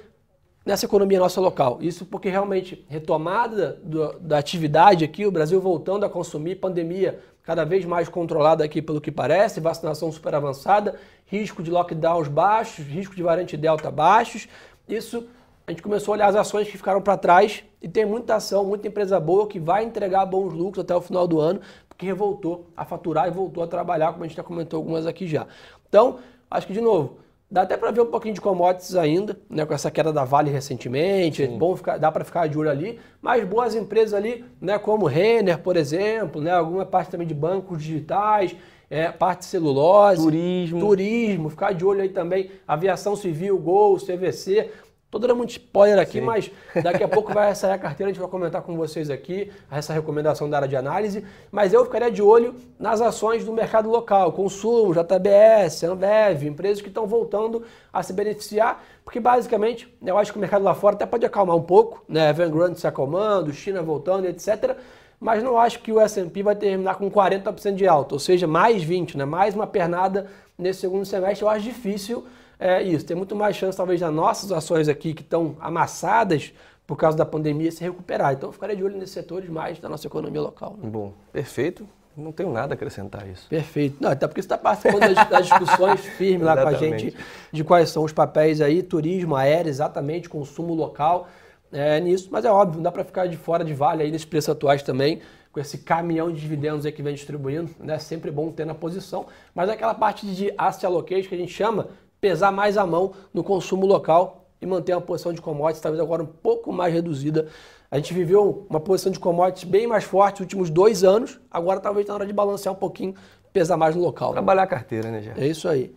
nessa 0.67 0.85
economia 0.85 1.17
nossa 1.17 1.39
local. 1.39 1.79
Isso 1.81 2.05
porque 2.05 2.29
realmente 2.29 2.85
retomada 2.89 3.79
do, 3.81 4.19
da 4.19 4.37
atividade 4.37 5.05
aqui, 5.05 5.25
o 5.25 5.31
Brasil 5.31 5.61
voltando 5.61 6.05
a 6.05 6.09
consumir, 6.09 6.55
pandemia 6.55 7.19
cada 7.41 7.63
vez 7.63 7.85
mais 7.85 8.09
controlada 8.09 8.65
aqui 8.65 8.81
pelo 8.81 8.99
que 8.99 9.09
parece, 9.09 9.61
vacinação 9.61 10.11
super 10.11 10.35
avançada, 10.35 10.95
risco 11.25 11.63
de 11.63 11.71
lockdowns 11.71 12.27
baixos, 12.27 12.85
risco 12.85 13.15
de 13.15 13.23
variante 13.23 13.55
delta 13.55 13.89
baixos. 13.89 14.49
Isso 14.89 15.25
a 15.65 15.71
gente 15.71 15.81
começou 15.81 16.13
a 16.13 16.17
olhar 16.17 16.27
as 16.27 16.35
ações 16.35 16.67
que 16.67 16.75
ficaram 16.75 17.01
para 17.01 17.15
trás 17.15 17.63
e 17.81 17.87
tem 17.87 18.05
muita 18.05 18.35
ação, 18.35 18.65
muita 18.65 18.89
empresa 18.89 19.17
boa 19.21 19.47
que 19.47 19.61
vai 19.61 19.85
entregar 19.85 20.25
bons 20.25 20.51
lucros 20.53 20.83
até 20.83 20.93
o 20.93 20.99
final 20.99 21.25
do 21.25 21.39
ano, 21.39 21.61
porque 21.87 22.11
voltou 22.11 22.67
a 22.75 22.83
faturar 22.83 23.29
e 23.29 23.31
voltou 23.31 23.63
a 23.63 23.67
trabalhar, 23.67 24.11
como 24.11 24.25
a 24.25 24.27
gente 24.27 24.35
já 24.35 24.43
comentou 24.43 24.77
algumas 24.77 25.07
aqui 25.07 25.25
já. 25.27 25.47
Então, 25.87 26.19
acho 26.51 26.67
que 26.67 26.73
de 26.73 26.81
novo, 26.81 27.19
Dá 27.49 27.61
até 27.61 27.77
para 27.77 27.91
ver 27.91 28.01
um 28.01 28.07
pouquinho 28.07 28.33
de 28.33 28.41
commodities 28.41 28.93
ainda, 28.95 29.39
né, 29.49 29.65
com 29.65 29.73
essa 29.73 29.89
queda 29.89 30.11
da 30.11 30.25
Vale 30.25 30.51
recentemente, 30.51 31.47
bom 31.47 31.77
ficar, 31.77 31.97
dá 31.97 32.11
para 32.11 32.25
ficar 32.25 32.47
de 32.47 32.57
olho 32.57 32.69
ali, 32.69 32.99
mas 33.21 33.47
boas 33.47 33.73
empresas 33.73 34.13
ali, 34.13 34.43
né, 34.59 34.77
como 34.77 35.05
Renner, 35.05 35.57
por 35.59 35.77
exemplo, 35.77 36.41
né, 36.41 36.51
alguma 36.51 36.85
parte 36.85 37.11
também 37.11 37.25
de 37.25 37.33
bancos 37.33 37.81
digitais, 37.81 38.53
é, 38.89 39.09
parte 39.11 39.39
de 39.39 39.45
celulose, 39.45 40.21
turismo, 40.21 40.79
turismo, 40.81 41.49
ficar 41.49 41.73
de 41.73 41.85
olho 41.85 42.01
aí 42.01 42.09
também, 42.09 42.51
aviação 42.67 43.15
civil, 43.15 43.57
Gol, 43.57 43.95
CVC, 43.97 44.69
Tô 45.09 45.17
dando 45.19 45.37
muito 45.37 45.51
spoiler 45.51 45.99
aqui, 45.99 46.19
Sim. 46.19 46.25
mas 46.25 46.51
daqui 46.83 47.01
a 47.01 47.07
pouco 47.09 47.33
vai 47.33 47.55
sair 47.55 47.71
a 47.71 47.77
carteira, 47.77 48.09
a 48.09 48.13
gente 48.13 48.19
vai 48.19 48.29
comentar 48.29 48.61
com 48.61 48.75
vocês 48.75 49.09
aqui 49.09 49.49
essa 49.71 49.93
recomendação 49.93 50.49
da 50.49 50.57
área 50.57 50.67
de 50.67 50.75
análise. 50.75 51.25
Mas 51.49 51.71
eu 51.71 51.85
ficaria 51.85 52.11
de 52.11 52.21
olho 52.21 52.55
nas 52.77 52.99
ações 52.99 53.45
do 53.45 53.53
mercado 53.53 53.89
local, 53.89 54.33
consumo, 54.33 54.93
JBS, 54.93 55.85
Ambev, 55.85 56.43
empresas 56.43 56.81
que 56.81 56.89
estão 56.89 57.07
voltando 57.07 57.63
a 57.91 58.03
se 58.03 58.11
beneficiar, 58.11 58.83
porque 59.05 59.19
basicamente 59.19 59.87
eu 60.05 60.17
acho 60.17 60.33
que 60.33 60.37
o 60.37 60.41
mercado 60.41 60.63
lá 60.63 60.75
fora 60.75 60.95
até 60.95 61.05
pode 61.05 61.25
acalmar 61.25 61.55
um 61.55 61.63
pouco, 61.63 62.03
né? 62.07 62.29
Evergrande 62.29 62.77
se 62.77 62.85
acalmando, 62.85 63.53
China 63.53 63.81
voltando, 63.81 64.25
etc. 64.25 64.75
Mas 65.21 65.41
não 65.41 65.57
acho 65.57 65.79
que 65.79 65.91
o 65.91 66.01
S&P 66.01 66.43
vai 66.43 66.55
terminar 66.55 66.95
com 66.95 67.09
40% 67.09 67.75
de 67.75 67.87
alta, 67.87 68.13
ou 68.13 68.19
seja, 68.19 68.45
mais 68.45 68.83
20, 68.83 69.17
né? 69.17 69.23
Mais 69.23 69.55
uma 69.55 69.65
pernada 69.65 70.27
nesse 70.57 70.81
segundo 70.81 71.05
semestre, 71.05 71.45
eu 71.45 71.49
acho 71.49 71.63
difícil 71.63 72.25
é 72.59 72.81
isso. 72.81 73.05
Tem 73.05 73.15
muito 73.15 73.35
mais 73.35 73.55
chance, 73.55 73.77
talvez, 73.77 73.99
das 73.99 74.13
nossas 74.13 74.51
ações 74.51 74.87
aqui 74.87 75.13
que 75.13 75.21
estão 75.21 75.55
amassadas 75.59 76.53
por 76.85 76.95
causa 76.95 77.17
da 77.17 77.25
pandemia 77.25 77.71
se 77.71 77.83
recuperar. 77.83 78.33
Então, 78.33 78.49
eu 78.49 78.53
ficaria 78.53 78.75
de 78.75 78.83
olho 78.83 78.97
nesses 78.97 79.13
setores 79.13 79.49
mais 79.49 79.77
da 79.77 79.89
nossa 79.89 80.07
economia 80.07 80.41
local. 80.41 80.77
Né? 80.81 80.89
Bom, 80.89 81.13
perfeito. 81.31 81.87
Não 82.15 82.31
tenho 82.31 82.51
nada 82.51 82.73
a 82.73 82.75
acrescentar 82.75 83.27
isso. 83.27 83.47
Perfeito. 83.47 83.97
Não, 83.99 84.09
até 84.09 84.25
porque 84.25 84.41
você 84.41 84.47
está 84.47 84.57
participando 84.57 85.01
das, 85.29 85.45
discussões 85.45 85.99
firmes 86.17 86.47
lá 86.47 86.59
com 86.59 86.69
a 86.69 86.73
gente 86.73 87.15
de 87.51 87.63
quais 87.63 87.89
são 87.89 88.03
os 88.03 88.11
papéis 88.11 88.59
aí, 88.59 88.81
turismo, 88.81 89.35
aéreo, 89.35 89.69
exatamente, 89.69 90.27
consumo 90.27 90.73
local 90.73 91.27
é, 91.71 91.99
nisso. 91.99 92.29
Mas 92.31 92.43
é 92.43 92.51
óbvio, 92.51 92.77
não 92.77 92.83
dá 92.83 92.91
para 92.91 93.03
ficar 93.03 93.27
de 93.27 93.37
fora 93.37 93.63
de 93.63 93.75
vale 93.75 94.01
aí 94.01 94.09
nesses 94.09 94.25
preços 94.25 94.49
atuais 94.49 94.81
também, 94.81 95.21
com 95.51 95.59
esse 95.59 95.77
caminhão 95.77 96.31
de 96.31 96.41
dividendos 96.41 96.87
aí 96.87 96.91
que 96.91 97.03
vem 97.03 97.13
distribuindo. 97.13 97.69
Né? 97.79 97.93
É 97.93 97.99
sempre 97.99 98.31
bom 98.31 98.51
ter 98.51 98.65
na 98.65 98.73
posição. 98.73 99.27
Mas 99.53 99.69
é 99.69 99.73
aquela 99.73 99.93
parte 99.93 100.25
de 100.25 100.51
asset 100.57 100.87
allocation 100.87 101.29
que 101.29 101.35
a 101.35 101.37
gente 101.37 101.53
chama, 101.53 101.89
pesar 102.27 102.51
mais 102.51 102.77
a 102.77 102.85
mão 102.85 103.13
no 103.33 103.41
consumo 103.41 103.85
local 103.85 104.49
e 104.61 104.65
manter 104.65 104.93
uma 104.93 105.01
posição 105.01 105.31
de 105.31 105.41
commodities 105.41 105.81
talvez 105.81 106.03
agora 106.03 106.21
um 106.21 106.25
pouco 106.25 106.73
mais 106.73 106.93
reduzida. 106.93 107.47
A 107.89 107.95
gente 107.95 108.13
viveu 108.13 108.65
uma 108.69 108.81
posição 108.81 109.09
de 109.09 109.17
commodities 109.17 109.63
bem 109.63 109.87
mais 109.87 110.03
forte 110.03 110.41
nos 110.41 110.41
últimos 110.41 110.69
dois 110.69 111.05
anos, 111.05 111.39
agora 111.49 111.79
talvez 111.79 112.05
na 112.05 112.15
hora 112.15 112.25
de 112.25 112.33
balancear 112.33 112.75
um 112.75 112.77
pouquinho, 112.77 113.15
pesar 113.53 113.77
mais 113.77 113.95
no 113.95 114.01
local. 114.01 114.33
Trabalhar 114.33 114.63
a 114.63 114.67
carteira, 114.67 115.09
né, 115.09 115.21
Gerson? 115.21 115.41
É 115.41 115.47
isso 115.47 115.69
aí. 115.69 115.95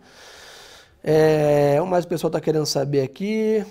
É, 1.03 1.79
o 1.81 1.85
mais 1.85 2.05
o 2.05 2.07
pessoal 2.07 2.29
está 2.29 2.39
querendo 2.39 2.65
saber 2.65 3.01
aqui. 3.01 3.65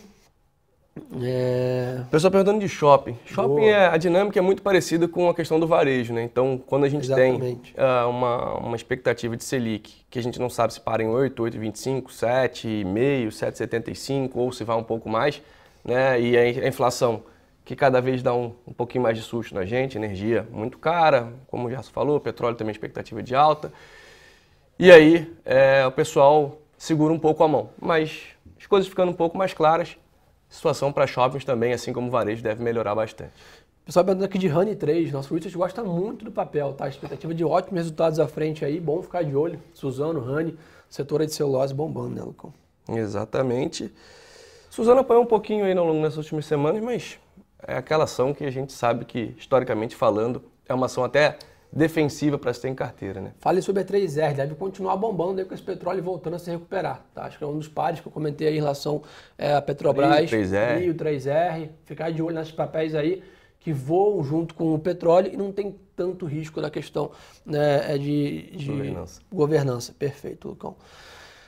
É... 1.22 2.03
Pessoal 2.11 2.31
perguntando 2.31 2.59
de 2.61 2.68
shopping. 2.68 3.16
Shopping, 3.24 3.66
é, 3.66 3.87
a 3.87 3.96
dinâmica 3.96 4.38
é 4.38 4.42
muito 4.42 4.62
parecida 4.62 5.07
com 5.07 5.29
a 5.29 5.35
questão 5.35 5.59
do 5.59 5.66
varejo, 5.66 6.12
né? 6.12 6.22
Então, 6.22 6.61
quando 6.66 6.85
a 6.85 6.88
gente 6.88 7.05
Exatamente. 7.05 7.72
tem 7.74 7.85
uh, 7.85 8.09
uma, 8.09 8.55
uma 8.59 8.76
expectativa 8.76 9.37
de 9.37 9.44
Selic, 9.44 10.05
que 10.11 10.18
a 10.18 10.22
gente 10.22 10.38
não 10.38 10.50
sabe 10.50 10.74
se 10.74 10.81
para 10.81 11.03
em 11.03 11.09
8, 11.09 11.42
8,25, 11.42 12.05
7,5, 12.07 13.29
7,75 13.29 14.31
ou 14.35 14.53
se 14.53 14.64
vai 14.64 14.76
um 14.76 14.83
pouco 14.83 15.09
mais, 15.09 15.40
né? 15.85 16.20
E 16.20 16.37
a 16.37 16.68
inflação 16.68 17.22
que 17.64 17.76
cada 17.76 18.00
vez 18.00 18.20
dá 18.20 18.35
um, 18.35 18.53
um 18.66 18.72
pouquinho 18.72 19.05
mais 19.05 19.16
de 19.16 19.22
susto 19.22 19.55
na 19.55 19.64
gente, 19.64 19.96
energia 19.96 20.44
muito 20.50 20.76
cara, 20.76 21.33
como 21.46 21.68
o 21.68 21.70
Gerson 21.70 21.92
falou, 21.92 22.18
petróleo 22.18 22.57
também 22.57 22.72
expectativa 22.72 23.22
de 23.22 23.33
alta. 23.35 23.72
E 24.76 24.90
aí 24.90 25.33
é, 25.44 25.87
o 25.87 25.92
pessoal 25.92 26.59
segura 26.76 27.12
um 27.12 27.18
pouco 27.18 27.44
a 27.44 27.48
mão. 27.48 27.70
Mas 27.81 28.22
as 28.59 28.66
coisas 28.66 28.88
ficando 28.88 29.12
um 29.12 29.14
pouco 29.14 29.38
mais 29.38 29.55
claras, 29.55 29.96
situação 30.51 30.93
para 30.93 31.07
shoppings 31.07 31.45
também, 31.45 31.73
assim 31.73 31.93
como 31.93 32.09
o 32.09 32.11
varejo, 32.11 32.43
deve 32.43 32.63
melhorar 32.63 32.95
bastante. 32.95 33.33
Pessoal 33.85 34.05
perguntando 34.05 34.27
aqui 34.27 34.39
de 34.39 34.49
Honey 34.49 34.77
3, 34.77 35.11
nosso 35.11 35.33
Richard 35.35 35.57
gosta 35.57 35.83
muito 35.83 36.25
do 36.25 36.31
papel, 36.31 36.75
tá? 36.75 36.89
Expectativa 36.89 37.33
de 37.33 37.45
ótimos 37.45 37.81
resultados 37.81 38.21
à 38.21 38.29
frente 38.29 38.65
aí, 38.65 38.79
bom 38.79 39.01
ficar 39.03 39.25
de 39.25 39.35
olho. 39.35 39.61
Suzano, 39.73 40.21
Honey, 40.21 40.57
setor 40.89 41.25
de 41.25 41.33
celulose 41.33 41.73
bombando, 41.73 42.15
né, 42.17 42.23
Lucão? 42.23 42.53
Exatamente. 42.89 43.93
Suzano 44.69 45.01
apanhou 45.01 45.23
um 45.23 45.27
pouquinho 45.27 45.65
aí 45.65 45.77
ao 45.77 45.87
longo 45.87 46.03
das 46.03 46.17
últimas 46.17 46.45
semanas, 46.47 46.83
mas 46.83 47.19
é 47.67 47.77
aquela 47.77 48.05
ação 48.05 48.35
que 48.35 48.45
a 48.45 48.51
gente 48.51 48.73
sabe 48.73 49.05
que, 49.05 49.35
historicamente 49.39 49.97
falando, 49.97 50.43
é 50.69 50.75
uma 50.75 50.87
ação 50.87 51.03
até 51.03 51.37
defensiva 51.72 52.37
para 52.37 52.52
se 52.52 52.62
ter 52.62 52.68
em 52.68 52.74
carteira, 52.74 53.20
né? 53.20 53.33
Fale 53.38 53.62
sobre 53.62 53.83
a 53.83 53.85
3R, 53.85 54.35
deve 54.35 54.54
continuar 54.54 54.96
bombando 54.96 55.40
aí 55.40 55.46
com 55.46 55.54
esse 55.54 55.62
petróleo 55.62 56.02
voltando 56.02 56.35
a 56.35 56.38
se 56.38 56.50
recuperar, 56.50 57.04
tá? 57.14 57.24
Acho 57.24 57.38
que 57.38 57.44
é 57.44 57.46
um 57.46 57.56
dos 57.56 57.68
pares 57.68 58.00
que 58.00 58.09
eu 58.09 58.12
comentei 58.12 58.48
aí 58.48 58.56
em 58.56 58.61
relação 58.61 59.02
é, 59.38 59.54
à 59.54 59.62
Petrobras, 59.62 60.30
Rio 60.30 60.40
3R. 60.40 60.78
Rio 60.78 60.94
3R, 60.94 61.68
ficar 61.85 62.11
de 62.11 62.22
olho 62.22 62.35
nesses 62.35 62.52
papéis 62.52 62.94
aí 62.94 63.22
que 63.61 63.72
voam 63.72 64.24
junto 64.24 64.54
com 64.54 64.74
o 64.74 64.78
petróleo 64.78 65.30
e 65.33 65.37
não 65.37 65.52
tem 65.52 65.78
tanto 65.94 66.24
risco 66.24 66.61
da 66.61 66.70
questão 66.70 67.11
né, 67.44 67.94
é 67.94 67.98
de, 67.98 68.50
de 68.56 68.66
governança. 68.66 69.20
governança. 69.30 69.94
Perfeito, 69.96 70.48
Lucão. 70.48 70.76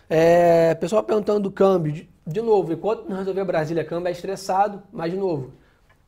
É, 0.08 0.74
pessoal 0.74 1.02
perguntando 1.02 1.40
do 1.40 1.50
câmbio, 1.50 1.90
de, 1.90 2.08
de 2.26 2.42
novo, 2.42 2.70
enquanto 2.70 3.08
não 3.08 3.16
resolver 3.16 3.44
Brasília, 3.44 3.82
câmbio 3.82 4.08
é 4.08 4.12
estressado, 4.12 4.82
mas 4.92 5.10
de 5.10 5.16
novo, 5.16 5.52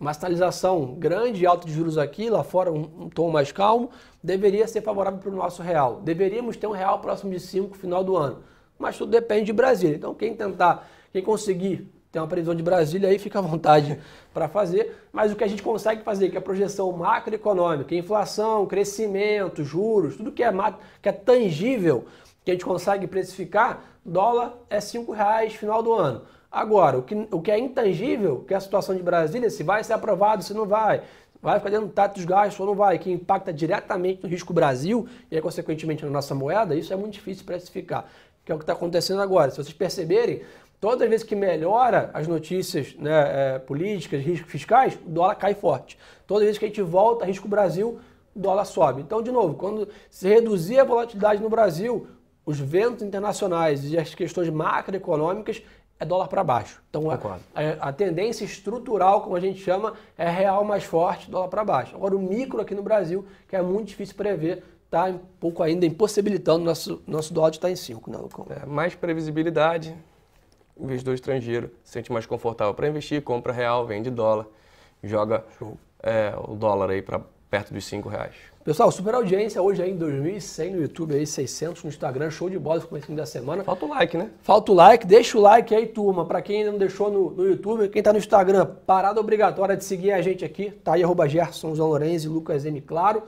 uma 0.04 0.12
sinalização 0.12 0.94
grande 0.98 1.42
e 1.42 1.46
alta 1.46 1.66
de 1.66 1.72
juros 1.72 1.96
aqui, 1.96 2.28
lá 2.28 2.44
fora 2.44 2.70
um, 2.70 2.82
um 3.04 3.08
tom 3.08 3.30
mais 3.30 3.50
calmo, 3.50 3.90
deveria 4.22 4.68
ser 4.68 4.82
favorável 4.82 5.18
para 5.18 5.30
o 5.30 5.34
nosso 5.34 5.62
real. 5.62 6.02
Deveríamos 6.02 6.58
ter 6.58 6.66
um 6.66 6.72
real 6.72 6.98
próximo 6.98 7.32
de 7.32 7.40
5 7.40 7.74
final 7.74 8.04
do 8.04 8.14
ano. 8.14 8.40
Mas 8.78 8.98
tudo 8.98 9.10
depende 9.10 9.46
de 9.46 9.52
Brasília. 9.54 9.96
Então 9.96 10.14
quem 10.14 10.34
tentar, 10.34 10.86
quem 11.10 11.22
conseguir 11.22 11.90
ter 12.12 12.18
uma 12.18 12.28
previsão 12.28 12.54
de 12.54 12.62
Brasília 12.62 13.08
aí, 13.08 13.16
fica 13.18 13.38
à 13.38 13.42
vontade 13.42 13.98
para 14.34 14.46
fazer. 14.46 14.94
Mas 15.10 15.32
o 15.32 15.36
que 15.36 15.44
a 15.44 15.48
gente 15.48 15.62
consegue 15.62 16.02
fazer, 16.02 16.28
que 16.28 16.36
é 16.36 16.38
a 16.38 16.42
projeção 16.42 16.92
macroeconômica, 16.92 17.94
inflação, 17.94 18.66
crescimento, 18.66 19.64
juros, 19.64 20.18
tudo 20.18 20.30
que 20.30 20.42
é, 20.42 20.52
que 21.00 21.08
é 21.08 21.12
tangível, 21.12 22.04
que 22.44 22.50
a 22.50 22.54
gente 22.54 22.66
consegue 22.66 23.06
precificar, 23.06 23.82
dólar 24.04 24.54
é 24.68 24.80
5 24.80 25.10
reais 25.12 25.54
final 25.54 25.82
do 25.82 25.94
ano. 25.94 26.26
Agora, 26.54 26.98
o 26.98 27.02
que, 27.02 27.26
o 27.32 27.42
que 27.42 27.50
é 27.50 27.58
intangível, 27.58 28.44
que 28.46 28.54
é 28.54 28.56
a 28.56 28.60
situação 28.60 28.94
de 28.94 29.02
Brasília, 29.02 29.50
se 29.50 29.64
vai 29.64 29.82
ser 29.82 29.92
aprovado, 29.92 30.44
se 30.44 30.54
não 30.54 30.64
vai, 30.64 31.02
vai 31.42 31.58
ficar 31.58 31.70
dentro 31.70 31.88
do 31.88 31.92
tato 31.92 32.14
dos 32.14 32.24
gastos 32.24 32.60
ou 32.60 32.66
não 32.66 32.76
vai, 32.76 32.96
que 32.96 33.10
impacta 33.10 33.52
diretamente 33.52 34.22
no 34.22 34.28
risco 34.28 34.52
Brasil 34.52 35.08
e, 35.28 35.34
aí, 35.34 35.42
consequentemente, 35.42 36.04
na 36.04 36.10
nossa 36.12 36.32
moeda, 36.32 36.76
isso 36.76 36.92
é 36.92 36.96
muito 36.96 37.14
difícil 37.14 37.44
precificar, 37.44 38.08
que 38.44 38.52
é 38.52 38.54
o 38.54 38.58
que 38.58 38.62
está 38.62 38.72
acontecendo 38.72 39.20
agora. 39.20 39.50
Se 39.50 39.56
vocês 39.56 39.72
perceberem, 39.72 40.42
todas 40.80 41.02
as 41.02 41.08
vezes 41.08 41.26
que 41.26 41.34
melhora 41.34 42.08
as 42.14 42.28
notícias 42.28 42.94
né, 43.00 43.56
é, 43.56 43.58
políticas, 43.58 44.22
riscos 44.22 44.52
fiscais, 44.52 44.96
o 45.04 45.10
dólar 45.10 45.34
cai 45.34 45.54
forte. 45.54 45.98
Todas 46.24 46.42
as 46.42 46.46
vezes 46.46 46.58
que 46.60 46.66
a 46.66 46.68
gente 46.68 46.82
volta 46.82 47.24
a 47.24 47.26
risco 47.26 47.48
Brasil, 47.48 47.98
o 48.32 48.38
dólar 48.38 48.64
sobe. 48.64 49.02
Então, 49.02 49.20
de 49.20 49.32
novo, 49.32 49.54
quando 49.54 49.88
se 50.08 50.28
reduzir 50.28 50.78
a 50.78 50.84
volatilidade 50.84 51.42
no 51.42 51.48
Brasil, 51.48 52.06
os 52.46 52.60
ventos 52.60 53.02
internacionais 53.02 53.90
e 53.90 53.98
as 53.98 54.14
questões 54.14 54.48
macroeconômicas, 54.50 55.62
é 56.04 56.06
dólar 56.06 56.28
para 56.28 56.44
baixo. 56.44 56.80
Então 56.88 57.10
a, 57.10 57.14
a, 57.14 57.88
a, 57.88 57.92
tendência 57.92 58.44
estrutural, 58.44 59.22
como 59.22 59.34
a 59.34 59.40
gente 59.40 59.60
chama, 59.60 59.94
é 60.16 60.28
real 60.28 60.62
mais 60.64 60.84
forte, 60.84 61.30
dólar 61.30 61.48
para 61.48 61.64
baixo. 61.64 61.96
Agora 61.96 62.14
o 62.14 62.20
micro 62.20 62.60
aqui 62.60 62.74
no 62.74 62.82
Brasil, 62.82 63.26
que 63.48 63.56
é 63.56 63.62
muito 63.62 63.88
difícil 63.88 64.14
prever, 64.14 64.62
está 64.84 65.06
um 65.06 65.18
pouco 65.40 65.62
ainda 65.62 65.84
impossibilitando 65.84 66.64
nosso 66.64 67.02
nosso 67.06 67.34
dólar 67.34 67.50
de 67.50 67.56
estar 67.56 67.70
em 67.70 67.76
5, 67.76 68.10
né, 68.10 68.18
Lucão? 68.18 68.46
É, 68.50 68.66
mais 68.66 68.94
previsibilidade, 68.94 69.96
investidor 70.78 71.14
estrangeiro 71.14 71.70
se 71.82 71.92
sente 71.92 72.12
mais 72.12 72.26
confortável 72.26 72.74
para 72.74 72.86
investir, 72.86 73.22
compra 73.22 73.52
real, 73.52 73.86
vende 73.86 74.10
dólar, 74.10 74.46
joga 75.02 75.44
é, 76.02 76.34
o 76.46 76.54
dólar 76.54 76.90
aí 76.90 77.02
para 77.02 77.20
perto 77.54 77.72
dos 77.72 77.84
5 77.84 78.08
reais. 78.08 78.34
Pessoal, 78.64 78.90
super 78.90 79.14
audiência 79.14 79.62
hoje 79.62 79.80
aí 79.80 79.92
em 79.92 79.96
2100 79.96 80.72
no 80.72 80.82
YouTube, 80.82 81.14
aí 81.14 81.24
600 81.24 81.84
no 81.84 81.88
Instagram, 81.88 82.28
show 82.28 82.50
de 82.50 82.58
bola, 82.58 82.80
comecinho 82.80 83.16
da 83.16 83.24
semana. 83.24 83.62
Falta 83.62 83.86
o 83.86 83.88
like, 83.88 84.16
né? 84.16 84.30
Falta 84.42 84.72
o 84.72 84.74
like, 84.74 85.06
deixa 85.06 85.38
o 85.38 85.40
like 85.40 85.72
aí, 85.72 85.86
turma. 85.86 86.24
Para 86.24 86.42
quem 86.42 86.58
ainda 86.58 86.72
não 86.72 86.78
deixou 86.80 87.12
no, 87.12 87.30
no, 87.30 87.46
YouTube, 87.46 87.88
quem 87.90 88.02
tá 88.02 88.12
no 88.12 88.18
Instagram, 88.18 88.66
parada 88.84 89.20
obrigatória 89.20 89.76
de 89.76 89.84
seguir 89.84 90.10
a 90.10 90.20
gente 90.20 90.44
aqui, 90.44 90.72
tá 90.72 90.94
aí, 90.94 91.04
arroba 91.04 91.28
Gerson 91.28 91.74
Lorenzi, 91.74 92.26
Lucas 92.26 92.64
M, 92.64 92.80
claro. 92.80 93.22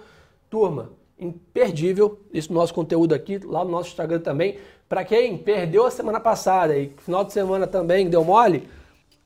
Turma, 0.50 0.90
imperdível 1.16 2.18
esse 2.32 2.52
nosso 2.52 2.74
conteúdo 2.74 3.14
aqui, 3.14 3.38
lá 3.38 3.64
no 3.64 3.70
nosso 3.70 3.90
Instagram 3.90 4.18
também. 4.18 4.58
Para 4.88 5.04
quem 5.04 5.38
perdeu 5.38 5.86
a 5.86 5.90
semana 5.92 6.18
passada 6.18 6.76
e 6.76 6.92
final 6.98 7.22
de 7.22 7.32
semana 7.32 7.64
também 7.64 8.10
deu 8.10 8.24
mole, 8.24 8.68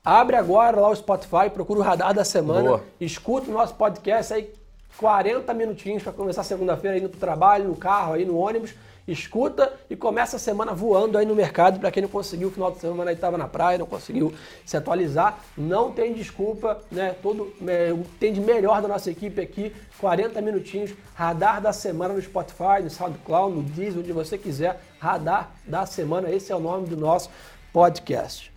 abre 0.05 0.37
agora 0.37 0.79
lá 0.79 0.91
o 0.91 0.95
Spotify, 0.95 1.49
procura 1.51 1.81
o 1.81 1.83
radar 1.83 2.13
da 2.13 2.25
semana, 2.25 2.69
Boa. 2.69 2.85
escuta 3.01 3.51
o 3.51 3.55
nosso 3.55 3.75
podcast 3.77 4.35
aí 4.35 4.60
40 4.99 5.53
minutinhos 5.55 6.03
para 6.03 6.13
começar 6.13 6.45
segunda-feira 6.45 6.99
indo 6.99 7.09
para 7.09 7.19
trabalho, 7.19 7.69
no 7.69 7.77
carro, 7.77 8.15
aí 8.15 8.25
no 8.25 8.37
ônibus. 8.37 8.75
Escuta 9.09 9.73
e 9.89 9.97
começa 9.97 10.37
a 10.37 10.39
semana 10.39 10.73
voando 10.73 11.19
aí 11.19 11.27
no 11.27 11.35
mercado. 11.35 11.81
Para 11.81 11.91
quem 11.91 12.03
não 12.03 12.09
conseguiu, 12.09 12.49
o 12.49 12.51
final 12.51 12.71
de 12.71 12.79
semana 12.79 13.11
estava 13.11 13.37
na 13.37 13.49
praia, 13.49 13.79
não 13.79 13.87
conseguiu 13.87 14.33
se 14.65 14.77
atualizar, 14.77 15.41
não 15.57 15.91
tem 15.91 16.13
desculpa, 16.13 16.81
né? 16.93 17.17
Todo 17.21 17.53
é, 17.67 17.93
tem 18.21 18.33
de 18.33 18.41
melhor 18.41 18.81
da 18.81 18.87
nossa 18.87 19.11
equipe 19.11 19.41
aqui, 19.41 19.75
40 19.99 20.41
minutinhos, 20.41 20.93
radar 21.15 21.61
da 21.61 21.73
semana 21.73 22.15
no 22.15 22.23
Spotify, 22.23 22.83
no 22.83 22.91
SoundCloud, 22.91 23.57
no 23.57 23.63
Disney, 23.65 24.01
onde 24.01 24.13
você 24.13 24.39
quiser. 24.39 24.81
Radar 25.01 25.51
da 25.67 25.87
semana, 25.87 26.31
esse 26.31 26.53
é 26.53 26.57
o 26.57 26.61
nome 26.61 26.87
do 26.87 26.97
nosso 26.97 27.31
podcast. 27.73 28.53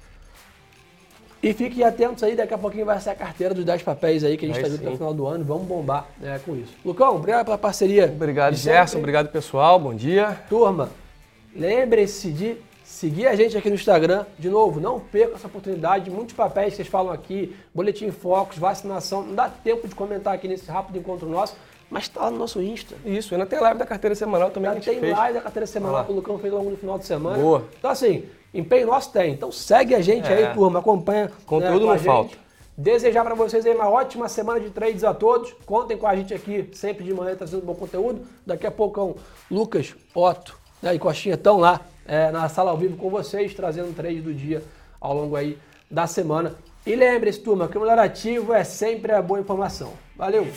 E 1.43 1.51
fiquem 1.51 1.83
atentos 1.83 2.23
aí, 2.23 2.37
daqui 2.37 2.53
a 2.53 2.57
pouquinho 2.57 2.85
vai 2.85 2.97
ser 3.01 3.09
a 3.09 3.15
carteira 3.15 3.53
dos 3.53 3.65
10 3.65 3.83
papéis 3.83 4.23
aí 4.23 4.37
que 4.37 4.45
a 4.45 4.47
gente 4.47 4.55
está 4.55 4.69
vendo 4.69 4.79
até 4.79 4.89
o 4.91 4.95
final 4.95 5.13
do 5.13 5.27
ano. 5.27 5.43
Vamos 5.43 5.67
bombar 5.67 6.07
né, 6.17 6.39
com 6.45 6.55
isso. 6.55 6.73
Lucão, 6.85 7.17
obrigado 7.17 7.43
pela 7.43 7.57
parceria. 7.57 8.05
Obrigado, 8.05 8.55
Gerson. 8.55 8.99
Obrigado, 8.99 9.27
pessoal. 9.27 9.77
Bom 9.77 9.93
dia. 9.93 10.39
Turma, 10.47 10.89
lembre-se 11.53 12.31
de 12.31 12.55
seguir 12.85 13.27
a 13.27 13.35
gente 13.35 13.57
aqui 13.57 13.67
no 13.67 13.75
Instagram. 13.75 14.25
De 14.39 14.47
novo, 14.47 14.79
não 14.79 15.01
perca 15.01 15.35
essa 15.35 15.47
oportunidade. 15.47 16.09
Muitos 16.09 16.33
papéis 16.33 16.69
que 16.69 16.75
vocês 16.77 16.87
falam 16.87 17.11
aqui, 17.11 17.53
boletim 17.75 18.09
focos, 18.09 18.57
vacinação. 18.57 19.23
Não 19.23 19.35
dá 19.35 19.49
tempo 19.49 19.85
de 19.85 19.93
comentar 19.93 20.33
aqui 20.33 20.47
nesse 20.47 20.71
rápido 20.71 20.97
encontro 20.97 21.27
nosso. 21.27 21.57
Mas 21.93 22.03
está 22.05 22.21
lá 22.21 22.31
no 22.31 22.39
nosso 22.39 22.59
Insta. 22.59 22.95
Isso, 23.05 23.35
ainda 23.35 23.45
tem 23.45 23.59
live 23.59 23.77
da 23.77 23.85
carteira 23.85 24.15
semanal 24.15 24.49
também. 24.49 24.73
Já 24.73 24.91
tem 24.91 24.99
fez. 24.99 25.15
live 25.15 25.33
da 25.35 25.41
carteira 25.41 25.67
semanal 25.67 25.99
ah. 25.99 26.03
que 26.03 26.11
o 26.11 26.15
Lucão 26.15 26.39
fez 26.39 26.51
ao 26.51 26.57
longo 26.57 26.71
do 26.71 26.77
final 26.77 26.97
de 26.97 27.05
semana. 27.05 27.37
Boa. 27.37 27.65
Então, 27.77 27.91
assim, 27.91 28.23
Empenho 28.51 28.87
nosso 28.87 29.11
tem. 29.11 29.31
Então 29.31 29.51
segue 29.51 29.93
a 29.93 30.01
gente 30.01 30.27
é. 30.27 30.47
aí, 30.47 30.53
turma, 30.55 30.79
acompanha. 30.79 31.31
Conteúdo 31.45 31.85
né, 31.85 31.93
não 31.93 31.99
falta. 31.99 32.35
Desejar 32.75 33.23
para 33.23 33.35
vocês 33.35 33.63
aí 33.63 33.75
uma 33.75 33.87
ótima 33.87 34.27
semana 34.27 34.59
de 34.59 34.71
trades 34.71 35.03
a 35.03 35.13
todos. 35.13 35.53
Contem 35.65 35.95
com 35.95 36.07
a 36.07 36.15
gente 36.15 36.33
aqui 36.33 36.67
sempre 36.73 37.03
de 37.03 37.13
manhã 37.13 37.35
trazendo 37.35 37.63
bom 37.63 37.75
conteúdo. 37.75 38.25
Daqui 38.45 38.65
a 38.65 38.71
pouco 38.71 39.17
Lucas, 39.51 39.95
Otto 40.15 40.57
né, 40.81 40.95
e 40.95 40.99
Coxinha 40.99 41.35
estão 41.35 41.59
lá 41.59 41.81
é, 42.07 42.31
na 42.31 42.47
sala 42.49 42.71
ao 42.71 42.77
vivo 42.77 42.97
com 42.97 43.09
vocês, 43.09 43.53
trazendo 43.53 43.95
trade 43.95 44.21
do 44.21 44.33
dia 44.33 44.63
ao 44.99 45.15
longo 45.15 45.35
aí 45.35 45.57
da 45.89 46.05
semana. 46.05 46.55
E 46.85 46.95
lembre-se, 46.95 47.39
turma, 47.39 47.67
que 47.67 47.77
o 47.77 47.81
melhor 47.81 47.97
ativo 47.97 48.53
é 48.53 48.63
sempre 48.63 49.13
a 49.13 49.21
boa 49.21 49.39
informação. 49.39 49.93
Valeu! 50.15 50.47